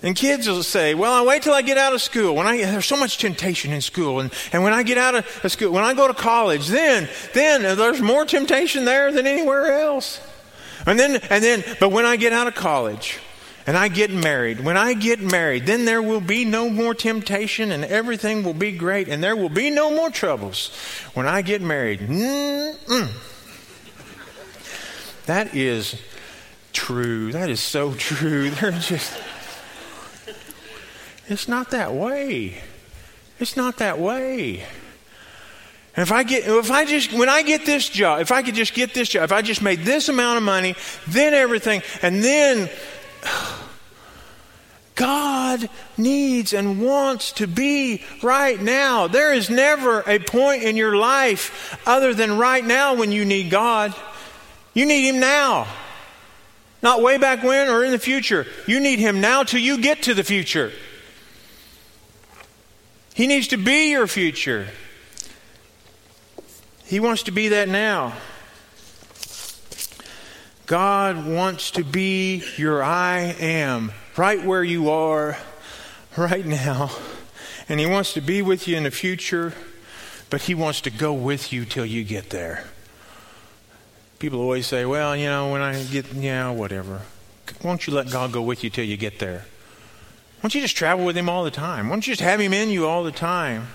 And 0.07 0.15
kids 0.15 0.47
will 0.47 0.63
say, 0.63 0.95
Well, 0.95 1.13
I 1.13 1.23
wait 1.23 1.43
till 1.43 1.53
I 1.53 1.63
get 1.63 1.79
out 1.79 1.93
of 1.93 2.01
school. 2.01 2.37
When 2.37 2.47
I 2.47 2.59
there's 2.59 2.87
so 2.87 2.97
much 2.97 3.19
temptation 3.19 3.73
in 3.73 3.81
school, 3.81 4.21
and, 4.21 4.33
and 4.53 4.63
when 4.63 4.73
I 4.73 4.85
get 4.85 4.99
out 4.99 5.17
of 5.17 5.51
school, 5.51 5.73
when 5.73 5.83
I 5.83 5.95
go 5.95 6.07
to 6.07 6.15
college, 6.15 6.69
then 6.69 7.09
then 7.35 7.63
there's 7.77 8.01
more 8.01 8.25
temptation 8.25 8.85
there 8.85 9.11
than 9.11 9.27
anywhere 9.27 9.81
else. 9.81 10.21
And 10.87 10.97
then 10.97 11.17
and 11.29 11.43
then, 11.43 11.65
but 11.81 11.89
when 11.89 12.07
I 12.07 12.15
get 12.15 12.33
out 12.33 12.47
of 12.47 12.55
college 12.55 13.19
and 13.67 13.77
I 13.77 13.89
get 13.89 14.13
married, 14.13 14.61
when 14.61 14.77
I 14.77 14.95
get 14.95 15.21
married, 15.21 15.67
then 15.67 15.87
there 15.87 16.01
will 16.01 16.21
be 16.21 16.45
no 16.45 16.71
more 16.71 16.95
temptation 16.95 17.73
and 17.73 17.85
everything 17.85 18.45
will 18.45 18.55
be 18.55 18.71
great 18.71 19.09
and 19.09 19.25
there 19.25 19.35
will 19.35 19.49
be 19.49 19.71
no 19.71 19.91
more 19.91 20.11
troubles. 20.11 20.71
When 21.15 21.27
I 21.27 21.43
get 21.43 21.63
married, 21.63 21.99
mm-mm. 21.99 23.09
that 25.27 25.53
is 25.57 26.01
true. 26.73 27.33
That 27.33 27.51
is 27.51 27.59
so 27.59 27.93
true. 27.99 28.51
They're 28.51 28.71
just 28.71 29.13
it's 31.29 31.49
not 31.49 31.71
that 31.71 31.93
way. 31.93 32.63
It's 33.39 33.57
not 33.57 33.79
that 33.79 33.99
way. 33.99 34.65
And 35.97 36.03
if 36.03 36.13
I 36.13 36.25
get, 36.25 36.47
if 36.47 36.71
I 36.71 36.85
just, 36.85 37.13
when 37.13 37.29
I 37.29 37.43
get 37.43 37.65
this 37.65 37.89
job, 37.89 38.21
if 38.21 38.31
I 38.31 38.43
could 38.43 38.55
just 38.55 38.75
get 38.75 38.93
this 38.93 39.09
job, 39.09 39.25
if 39.25 39.33
I 39.33 39.41
just 39.41 39.63
made 39.63 39.81
this 39.81 40.09
amount 40.09 40.37
of 40.37 40.43
money, 40.43 40.75
then 41.09 41.33
everything, 41.33 41.83
and 42.03 42.23
then 42.23 42.69
God 44.95 45.69
needs 45.97 46.53
and 46.53 46.83
wants 46.83 47.33
to 47.33 47.47
be 47.47 48.03
right 48.23 48.61
now. 48.61 49.07
There 49.07 49.33
is 49.33 49.49
never 49.49 50.03
a 50.07 50.19
point 50.19 50.63
in 50.63 50.77
your 50.77 50.97
life 50.97 51.79
other 51.87 52.13
than 52.13 52.37
right 52.39 52.65
now 52.65 52.95
when 52.95 53.11
you 53.11 53.25
need 53.25 53.51
God. 53.51 53.95
You 54.75 54.85
need 54.85 55.09
Him 55.09 55.19
now. 55.19 55.67
Not 56.83 57.03
way 57.03 57.17
back 57.17 57.43
when 57.43 57.69
or 57.69 57.85
in 57.85 57.91
the 57.91 57.99
future. 57.99 58.47
You 58.67 58.81
need 58.81 58.99
Him 58.99 59.23
now 59.23 59.45
till 59.45 59.61
you 59.61 59.81
get 59.81 60.03
to 60.05 60.15
the 60.15 60.25
future. 60.25 60.73
He 63.17 63.27
needs 63.27 63.49
to 63.49 63.57
be 63.57 63.93
your 63.93 64.07
future. 64.07 64.69
He 66.85 67.01
wants 67.01 67.23
to 67.23 67.31
be 67.31 67.49
that 67.49 67.67
now. 67.67 68.13
God 70.67 71.27
wants 71.27 71.71
to 71.71 71.83
be 71.83 72.45
your 72.59 72.83
I 72.83 73.21
am, 73.41 73.93
right 74.19 74.45
where 74.45 74.63
you 74.63 74.91
are, 74.91 75.39
right 76.19 76.45
now. 76.45 76.91
And 77.71 77.81
He 77.81 77.87
wants 77.87 78.13
to 78.13 78.21
be 78.21 78.43
with 78.43 78.69
you 78.69 78.77
in 78.77 78.83
the 78.83 78.91
future, 78.91 79.55
but 80.29 80.43
He 80.43 80.55
wants 80.55 80.83
to 80.83 80.91
go 80.91 81.15
with 81.15 81.55
you 81.55 81.65
till 81.65 81.87
you 81.87 82.05
get 82.05 82.29
there. 82.29 82.67
People 84.19 84.41
always 84.43 84.67
say, 84.67 84.85
well, 84.85 85.17
you 85.17 85.25
know, 85.25 85.53
when 85.53 85.63
I 85.63 85.83
get, 85.85 86.13
yeah, 86.13 86.51
whatever. 86.51 87.01
Won't 87.65 87.87
you 87.87 87.95
let 87.95 88.11
God 88.11 88.33
go 88.33 88.43
with 88.43 88.63
you 88.63 88.69
till 88.69 88.85
you 88.85 88.99
get 88.99 89.21
there? 89.21 89.47
Don't 90.47 90.55
you 90.55 90.61
just 90.61 90.77
travel 90.77 91.05
with 91.05 91.17
him 91.17 91.29
all 91.29 91.43
the 91.43 91.51
time? 91.51 91.89
Why 91.89 91.97
don't 91.97 92.07
you 92.07 92.13
just 92.13 92.21
have 92.21 92.39
him 92.39 92.53
in 92.53 92.71
you 92.71 92.87
all 92.87 93.03
the 93.03 93.11
time? 93.11 93.67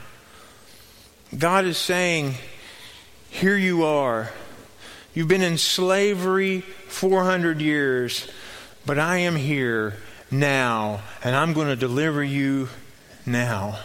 God 1.37 1.65
is 1.65 1.77
saying, 1.77 2.35
Here 3.29 3.57
you 3.57 3.83
are. 3.83 4.31
You've 5.13 5.27
been 5.27 5.41
in 5.41 5.57
slavery 5.57 6.61
400 6.61 7.59
years, 7.59 8.25
but 8.85 8.97
I 8.97 9.17
am 9.17 9.35
here 9.35 9.97
now, 10.31 11.01
and 11.25 11.35
I'm 11.35 11.51
going 11.51 11.67
to 11.67 11.75
deliver 11.75 12.23
you 12.23 12.69
now. 13.25 13.79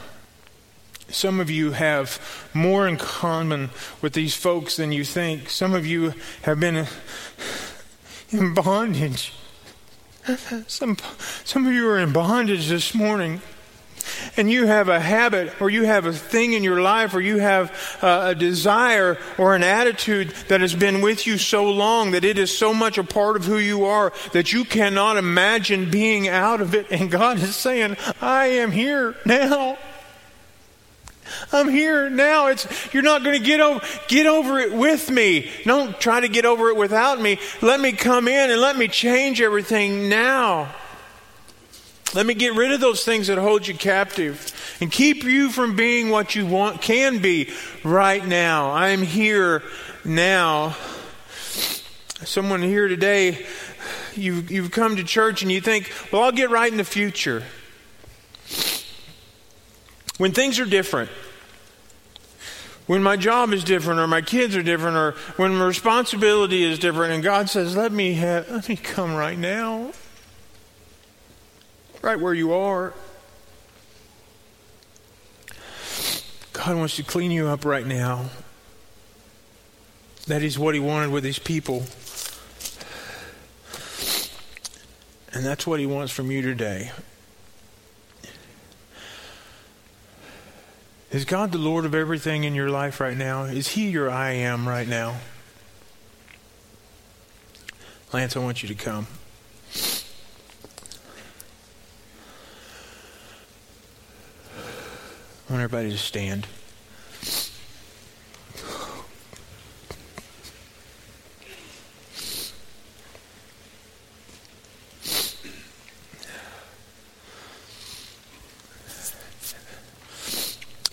Some 1.09 1.41
of 1.41 1.51
you 1.51 1.73
have 1.73 2.49
more 2.55 2.87
in 2.87 2.99
common 2.99 3.71
with 4.01 4.13
these 4.13 4.37
folks 4.37 4.77
than 4.77 4.93
you 4.93 5.03
think. 5.03 5.51
Some 5.51 5.75
of 5.75 5.85
you 5.85 6.15
have 6.43 6.61
been 6.61 6.87
in 8.31 8.55
bondage. 8.55 9.33
Some, 10.67 10.97
some 11.45 11.67
of 11.67 11.73
you 11.73 11.89
are 11.89 11.99
in 11.99 12.13
bondage 12.13 12.69
this 12.69 12.95
morning 12.95 13.41
and 14.37 14.51
you 14.51 14.67
have 14.67 14.89
a 14.89 14.99
habit 14.99 15.61
or 15.61 15.71
you 15.71 15.85
have 15.85 16.07
a 16.07 16.13
thing 16.13 16.53
in 16.53 16.65
your 16.65 16.81
life 16.81 17.15
or 17.15 17.21
you 17.21 17.39
have 17.39 17.99
a, 18.03 18.29
a, 18.29 18.35
desire 18.35 19.19
or 19.39 19.55
an 19.55 19.63
attitude 19.63 20.31
that 20.49 20.61
has 20.61 20.75
been 20.75 21.01
with 21.01 21.27
you 21.27 21.39
so 21.39 21.71
long 21.71 22.11
that 22.13 22.25
it 22.25 22.39
is 22.39 22.57
so 22.57 22.75
much 22.75 22.99
a 22.99 23.05
part 23.05 23.37
of 23.37 23.45
who 23.45 23.59
you 23.59 23.85
are 23.85 24.13
that 24.33 24.53
you 24.53 24.65
cannot 24.65 25.17
imagine 25.17 25.91
being 25.91 26.29
out 26.29 26.61
of 26.61 26.75
it. 26.75 26.87
And 26.91 27.11
God 27.11 27.39
is 27.39 27.55
saying, 27.55 27.97
I 28.21 28.47
am 28.47 28.73
here 28.73 29.15
now. 29.25 29.79
I'm 31.53 31.69
here 31.69 32.09
now. 32.11 32.49
It's 32.49 32.67
you're 32.95 33.03
not 33.03 33.25
going 33.25 33.39
to 33.39 33.45
get 33.45 33.61
over 33.61 33.81
get 34.09 34.27
over 34.27 34.59
it 34.59 34.73
with 34.73 35.11
me. 35.11 35.51
Don't 35.65 35.99
try 36.01 36.21
to 36.21 36.29
get 36.29 36.45
over 36.45 36.69
it 36.69 36.77
without 36.77 37.21
me. 37.21 37.39
Let 37.63 37.81
me 37.81 37.93
come 37.93 38.29
in 38.29 38.51
and 38.51 38.61
let 38.61 38.77
me 38.77 38.89
change 38.89 39.41
everything 39.41 40.09
now. 40.09 40.75
Let 42.15 42.25
me 42.25 42.35
get 42.35 42.55
rid 42.55 42.73
of 42.73 42.81
those 42.81 43.05
things 43.05 43.27
that 43.27 43.37
hold 43.37 43.67
you 43.67 43.75
captive. 43.75 44.53
and 44.81 44.91
keep 44.91 45.25
you 45.25 45.51
from 45.51 45.77
being 45.77 46.11
what 46.11 46.35
you 46.35 46.47
want 46.47 46.81
can 46.81 47.19
be 47.19 47.53
right 47.83 48.25
now. 48.27 48.71
I 48.71 48.89
am 48.89 49.03
here 49.03 49.63
now. 50.05 50.77
Someone 52.25 52.63
here 52.63 52.89
today, 52.89 53.47
you've, 54.15 54.51
you've 54.51 54.71
come 54.71 54.97
to 54.97 55.05
church 55.05 55.43
and 55.43 55.53
you 55.53 55.61
think, 55.61 55.93
well, 56.13 56.23
I'll 56.23 56.33
get 56.33 56.51
right 56.51 56.71
in 56.71 56.79
the 56.79 56.85
future. 56.85 57.43
When 60.19 60.33
things 60.33 60.59
are 60.59 60.65
different, 60.65 61.11
when 62.87 63.03
my 63.03 63.17
job 63.17 63.53
is 63.53 63.65
different 63.65 64.01
or 64.01 64.07
my 64.07 64.23
kids 64.23 64.55
are 64.57 64.63
different 64.63 64.97
or 64.97 65.11
when 65.37 65.55
my 65.55 65.67
responsibility 65.67 66.63
is 66.63 66.79
different 66.79 67.13
and 67.13 67.23
God 67.23 67.51
says, 67.51 67.77
let 67.77 67.93
me, 67.93 68.15
have, 68.15 68.49
let 68.51 68.69
me 68.69 68.77
come 68.77 69.15
right 69.15 69.37
now, 69.37 69.93
right 72.01 72.19
where 72.19 72.35
you 72.35 72.55
are. 72.55 72.95
God 76.53 76.77
wants 76.77 76.97
to 76.97 77.03
clean 77.03 77.31
you 77.31 77.49
up 77.49 77.65
right 77.65 77.87
now. 77.87 78.31
That 80.27 80.43
is 80.43 80.59
what 80.59 80.75
he 80.75 80.81
wanted 80.81 81.11
with 81.11 81.23
his 81.25 81.39
people. 81.39 81.85
And 85.33 85.45
that's 85.45 85.67
what 85.67 85.81
he 85.81 85.87
wants 85.87 86.13
from 86.13 86.31
you 86.31 86.41
today. 86.41 86.91
Is 91.11 91.25
God 91.25 91.53
the 91.53 91.59
Lord 91.59 91.85
of 91.85 91.95
everything 91.95 92.45
in 92.45 92.55
your 92.55 92.69
life 92.69 93.01
right 93.01 93.17
now? 93.17 93.45
Is 93.45 93.69
He 93.69 93.89
your 93.89 94.11
I 94.11 94.33
am 94.33 94.69
right 94.69 94.89
now? 94.89 95.17
Lance, 98.13 98.37
I 98.37 98.41
want 98.41 98.63
you 98.63 98.69
to 98.69 98.75
come. 98.75 99.07
I 105.49 105.53
want 105.53 105.63
everybody 105.63 105.91
to 105.91 105.99
stand. 105.99 106.47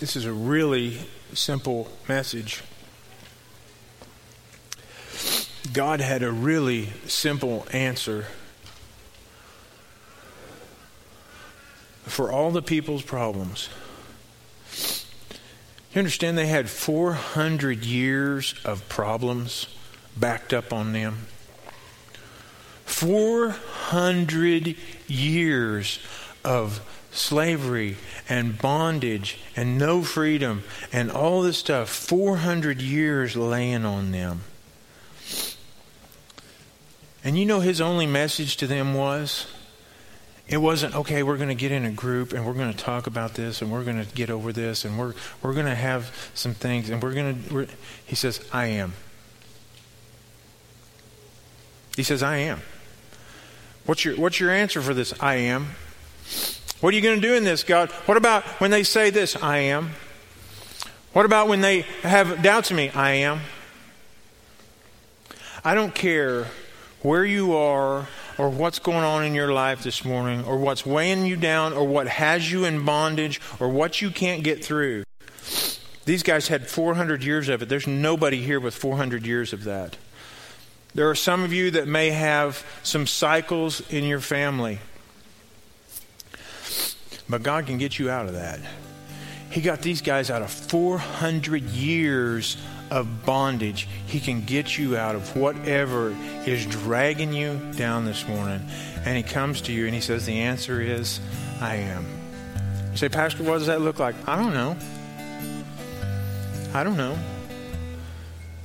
This 0.03 0.17
is 0.17 0.25
a 0.25 0.33
really 0.33 0.97
simple 1.33 1.87
message. 2.09 2.61
God 5.71 6.01
had 6.01 6.23
a 6.23 6.29
really 6.29 6.89
simple 7.07 7.65
answer 7.71 8.25
for 12.03 12.33
all 12.33 12.51
the 12.51 12.61
people's 12.61 13.01
problems. 13.01 13.69
You 15.93 15.99
understand 15.99 16.37
they 16.37 16.47
had 16.47 16.69
400 16.69 17.85
years 17.85 18.55
of 18.65 18.89
problems 18.89 19.67
backed 20.17 20.51
up 20.53 20.73
on 20.73 20.91
them? 20.91 21.27
400 22.83 24.75
years 25.07 25.99
of 26.43 26.81
slavery 27.13 27.97
and 28.27 28.57
bondage 28.57 29.37
and 29.55 29.77
no 29.77 30.03
freedom 30.03 30.63
and 30.91 31.11
all 31.11 31.41
this 31.41 31.57
stuff 31.57 31.89
400 31.89 32.81
years 32.81 33.35
laying 33.35 33.85
on 33.85 34.11
them. 34.11 34.41
And 37.23 37.37
you 37.37 37.45
know 37.45 37.61
his 37.61 37.79
only 37.79 38.05
message 38.05 38.57
to 38.57 38.67
them 38.67 38.93
was? 38.93 39.47
It 40.47 40.57
wasn't 40.57 40.93
okay 40.95 41.23
we're 41.23 41.37
going 41.37 41.49
to 41.49 41.55
get 41.55 41.71
in 41.71 41.85
a 41.85 41.91
group 41.91 42.33
and 42.33 42.45
we're 42.45 42.53
going 42.53 42.71
to 42.71 42.77
talk 42.77 43.07
about 43.07 43.35
this 43.35 43.61
and 43.61 43.71
we're 43.71 43.85
going 43.85 44.03
to 44.03 44.13
get 44.13 44.29
over 44.29 44.51
this 44.51 44.83
and 44.83 44.99
we're 44.99 45.13
we're 45.41 45.53
going 45.53 45.67
to 45.67 45.75
have 45.75 46.31
some 46.33 46.53
things 46.53 46.89
and 46.89 47.01
we're 47.01 47.13
going 47.13 47.43
to 47.43 47.67
he 48.05 48.15
says 48.15 48.45
i 48.51 48.65
am. 48.65 48.93
He 51.95 52.03
says 52.03 52.21
i 52.21 52.37
am. 52.37 52.61
What's 53.85 54.03
your 54.03 54.17
what's 54.17 54.41
your 54.41 54.51
answer 54.51 54.81
for 54.81 54.93
this 54.93 55.13
i 55.21 55.35
am 55.35 55.69
what 56.83 56.93
are 56.93 56.97
you 56.97 57.01
going 57.01 57.21
to 57.21 57.25
do 57.25 57.33
in 57.35 57.45
this, 57.45 57.63
God? 57.63 57.91
What 58.07 58.17
about 58.17 58.43
when 58.59 58.69
they 58.69 58.83
say 58.83 59.09
this, 59.09 59.41
I 59.41 59.59
am? 59.59 59.91
What 61.13 61.25
about 61.25 61.47
when 61.47 61.61
they 61.61 61.83
have 62.01 62.43
doubts 62.43 62.71
in 62.71 62.75
me? 62.75 62.89
I 62.89 63.11
am. 63.11 63.39
I 65.63 65.75
don't 65.75 65.95
care 65.95 66.47
where 67.01 67.23
you 67.23 67.55
are 67.55 68.09
or 68.37 68.49
what's 68.49 68.79
going 68.79 69.05
on 69.05 69.23
in 69.23 69.33
your 69.33 69.53
life 69.53 69.81
this 69.81 70.03
morning 70.03 70.43
or 70.43 70.57
what's 70.57 70.85
weighing 70.85 71.25
you 71.25 71.37
down 71.37 71.71
or 71.71 71.87
what 71.87 72.09
has 72.09 72.51
you 72.51 72.65
in 72.65 72.83
bondage 72.83 73.39
or 73.61 73.69
what 73.69 74.01
you 74.01 74.11
can't 74.11 74.43
get 74.43 74.61
through. 74.61 75.05
These 76.03 76.23
guys 76.23 76.49
had 76.49 76.67
400 76.67 77.23
years 77.23 77.47
of 77.47 77.61
it. 77.61 77.69
There's 77.69 77.87
nobody 77.87 78.41
here 78.41 78.59
with 78.59 78.75
400 78.75 79.25
years 79.25 79.53
of 79.53 79.63
that. 79.63 79.95
There 80.93 81.09
are 81.09 81.15
some 81.15 81.45
of 81.45 81.53
you 81.53 81.71
that 81.71 81.87
may 81.87 82.09
have 82.09 82.65
some 82.83 83.07
cycles 83.07 83.79
in 83.89 84.03
your 84.03 84.19
family 84.19 84.79
but 87.29 87.43
God 87.43 87.65
can 87.65 87.77
get 87.77 87.99
you 87.99 88.09
out 88.09 88.27
of 88.27 88.33
that. 88.33 88.59
He 89.49 89.61
got 89.61 89.81
these 89.81 90.01
guys 90.01 90.31
out 90.31 90.41
of 90.41 90.49
400 90.49 91.61
years 91.63 92.57
of 92.89 93.25
bondage. 93.25 93.87
He 94.07 94.19
can 94.19 94.41
get 94.41 94.77
you 94.77 94.97
out 94.97 95.15
of 95.15 95.35
whatever 95.35 96.15
is 96.45 96.65
dragging 96.65 97.33
you 97.33 97.59
down 97.75 98.05
this 98.05 98.27
morning. 98.27 98.61
And 99.05 99.15
He 99.15 99.23
comes 99.23 99.61
to 99.61 99.71
you 99.71 99.85
and 99.85 99.93
He 99.93 100.01
says, 100.01 100.25
The 100.25 100.39
answer 100.39 100.81
is, 100.81 101.19
I 101.61 101.75
am. 101.75 102.05
You 102.91 102.97
say, 102.97 103.09
Pastor, 103.09 103.43
what 103.43 103.59
does 103.59 103.67
that 103.67 103.81
look 103.81 103.99
like? 103.99 104.15
I 104.27 104.35
don't 104.35 104.53
know. 104.53 104.75
I 106.73 106.83
don't 106.83 106.97
know. 106.97 107.17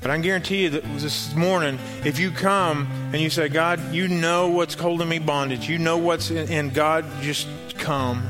But 0.01 0.11
I 0.11 0.19
guarantee 0.19 0.63
you 0.63 0.71
that 0.71 0.85
this 0.99 1.35
morning, 1.35 1.79
if 2.05 2.19
you 2.19 2.31
come 2.31 2.87
and 3.13 3.21
you 3.21 3.31
say, 3.31 3.49
God, 3.49 3.93
you 3.93 4.09
know 4.09 4.49
what's 4.49 4.75
holding 4.75 5.09
me 5.09 5.19
bondage, 5.19 5.69
you 5.69 5.77
know 5.77 5.99
what's 5.99 6.31
in, 6.31 6.71
God, 6.71 7.05
just 7.21 7.49
come 7.77 8.23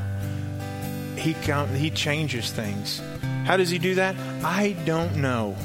he 1.19 1.33
count, 1.33 1.71
he 1.71 1.89
changes 1.89 2.51
things. 2.51 3.01
How 3.45 3.57
does 3.57 3.69
he 3.69 3.79
do 3.79 3.95
that? 3.95 4.15
I 4.43 4.73
don't 4.85 5.17
know, 5.17 5.55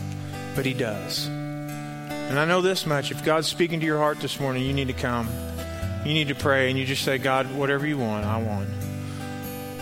but 0.55 0.67
he 0.67 0.75
does. 0.75 1.27
And 1.27 2.39
I 2.39 2.45
know 2.45 2.61
this 2.61 2.87
much: 2.87 3.11
if 3.11 3.25
God's 3.25 3.47
speaking 3.47 3.81
to 3.81 3.87
your 3.87 3.99
heart 3.99 4.21
this 4.21 4.41
morning, 4.41 4.65
you 4.65 4.73
need 4.73 4.89
to 4.89 4.95
come. 4.95 5.29
You 6.05 6.13
need 6.13 6.29
to 6.29 6.35
pray, 6.35 6.69
and 6.71 6.79
you 6.79 6.85
just 6.85 7.03
say, 7.03 7.19
God, 7.19 7.55
whatever 7.55 7.87
you 7.87 7.97
want, 7.99 8.27
I 8.27 8.43
want. 8.43 8.69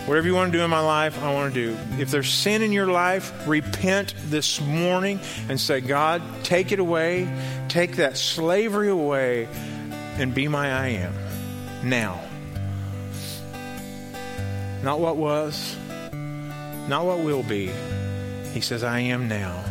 Whatever 0.07 0.27
you 0.27 0.35
want 0.35 0.51
to 0.51 0.59
do 0.59 0.65
in 0.65 0.71
my 0.71 0.81
life, 0.81 1.23
I 1.23 1.33
want 1.33 1.55
to 1.55 1.61
do. 1.69 1.79
If 2.01 2.11
there's 2.11 2.29
sin 2.29 2.63
in 2.63 2.73
your 2.73 2.87
life, 2.89 3.33
repent 3.47 4.15
this 4.27 4.61
morning 4.61 5.21
and 5.49 5.61
say, 5.61 5.81
God, 5.81 6.23
take 6.43 6.73
it 6.73 6.81
away. 6.81 7.33
Take 7.69 7.97
that 7.97 8.17
slavery 8.17 8.89
away 8.89 9.49
and 10.19 10.35
be 10.35 10.49
my 10.49 10.73
I 10.73 10.89
am 10.89 11.15
now. 11.85 12.21
Not 14.83 14.99
what 14.99 15.17
was, 15.17 15.77
not 16.89 17.07
what 17.07 17.21
will 17.21 17.45
be. 17.45 17.71
He 18.53 18.61
says, 18.61 18.83
I 18.83 18.99
am 18.99 19.29
now. 19.29 19.65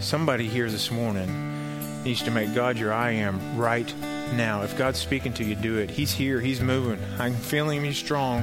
Somebody 0.00 0.46
here 0.46 0.70
this 0.70 0.90
morning 0.90 2.04
needs 2.04 2.22
to 2.22 2.30
make 2.30 2.54
God 2.54 2.76
your 2.76 2.92
I 2.92 3.12
am 3.12 3.56
right 3.56 3.92
now. 4.34 4.62
If 4.62 4.76
God's 4.76 4.98
speaking 4.98 5.32
to 5.34 5.44
you, 5.44 5.54
do 5.54 5.78
it. 5.78 5.90
He's 5.90 6.12
here, 6.12 6.40
He's 6.40 6.60
moving. 6.60 7.02
I 7.18 7.30
can 7.30 7.38
feel 7.38 7.70
Him, 7.70 7.82
He's 7.82 7.96
strong. 7.96 8.42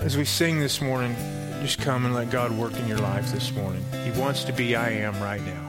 As 0.00 0.16
we 0.16 0.24
sing 0.24 0.60
this 0.60 0.80
morning, 0.80 1.14
just 1.60 1.78
come 1.80 2.06
and 2.06 2.14
let 2.14 2.30
God 2.30 2.52
work 2.52 2.74
in 2.76 2.88
your 2.88 2.98
life 2.98 3.30
this 3.32 3.52
morning. 3.52 3.84
He 4.04 4.12
wants 4.18 4.44
to 4.44 4.52
be 4.52 4.76
I 4.76 4.90
am 4.90 5.20
right 5.20 5.42
now. 5.42 5.65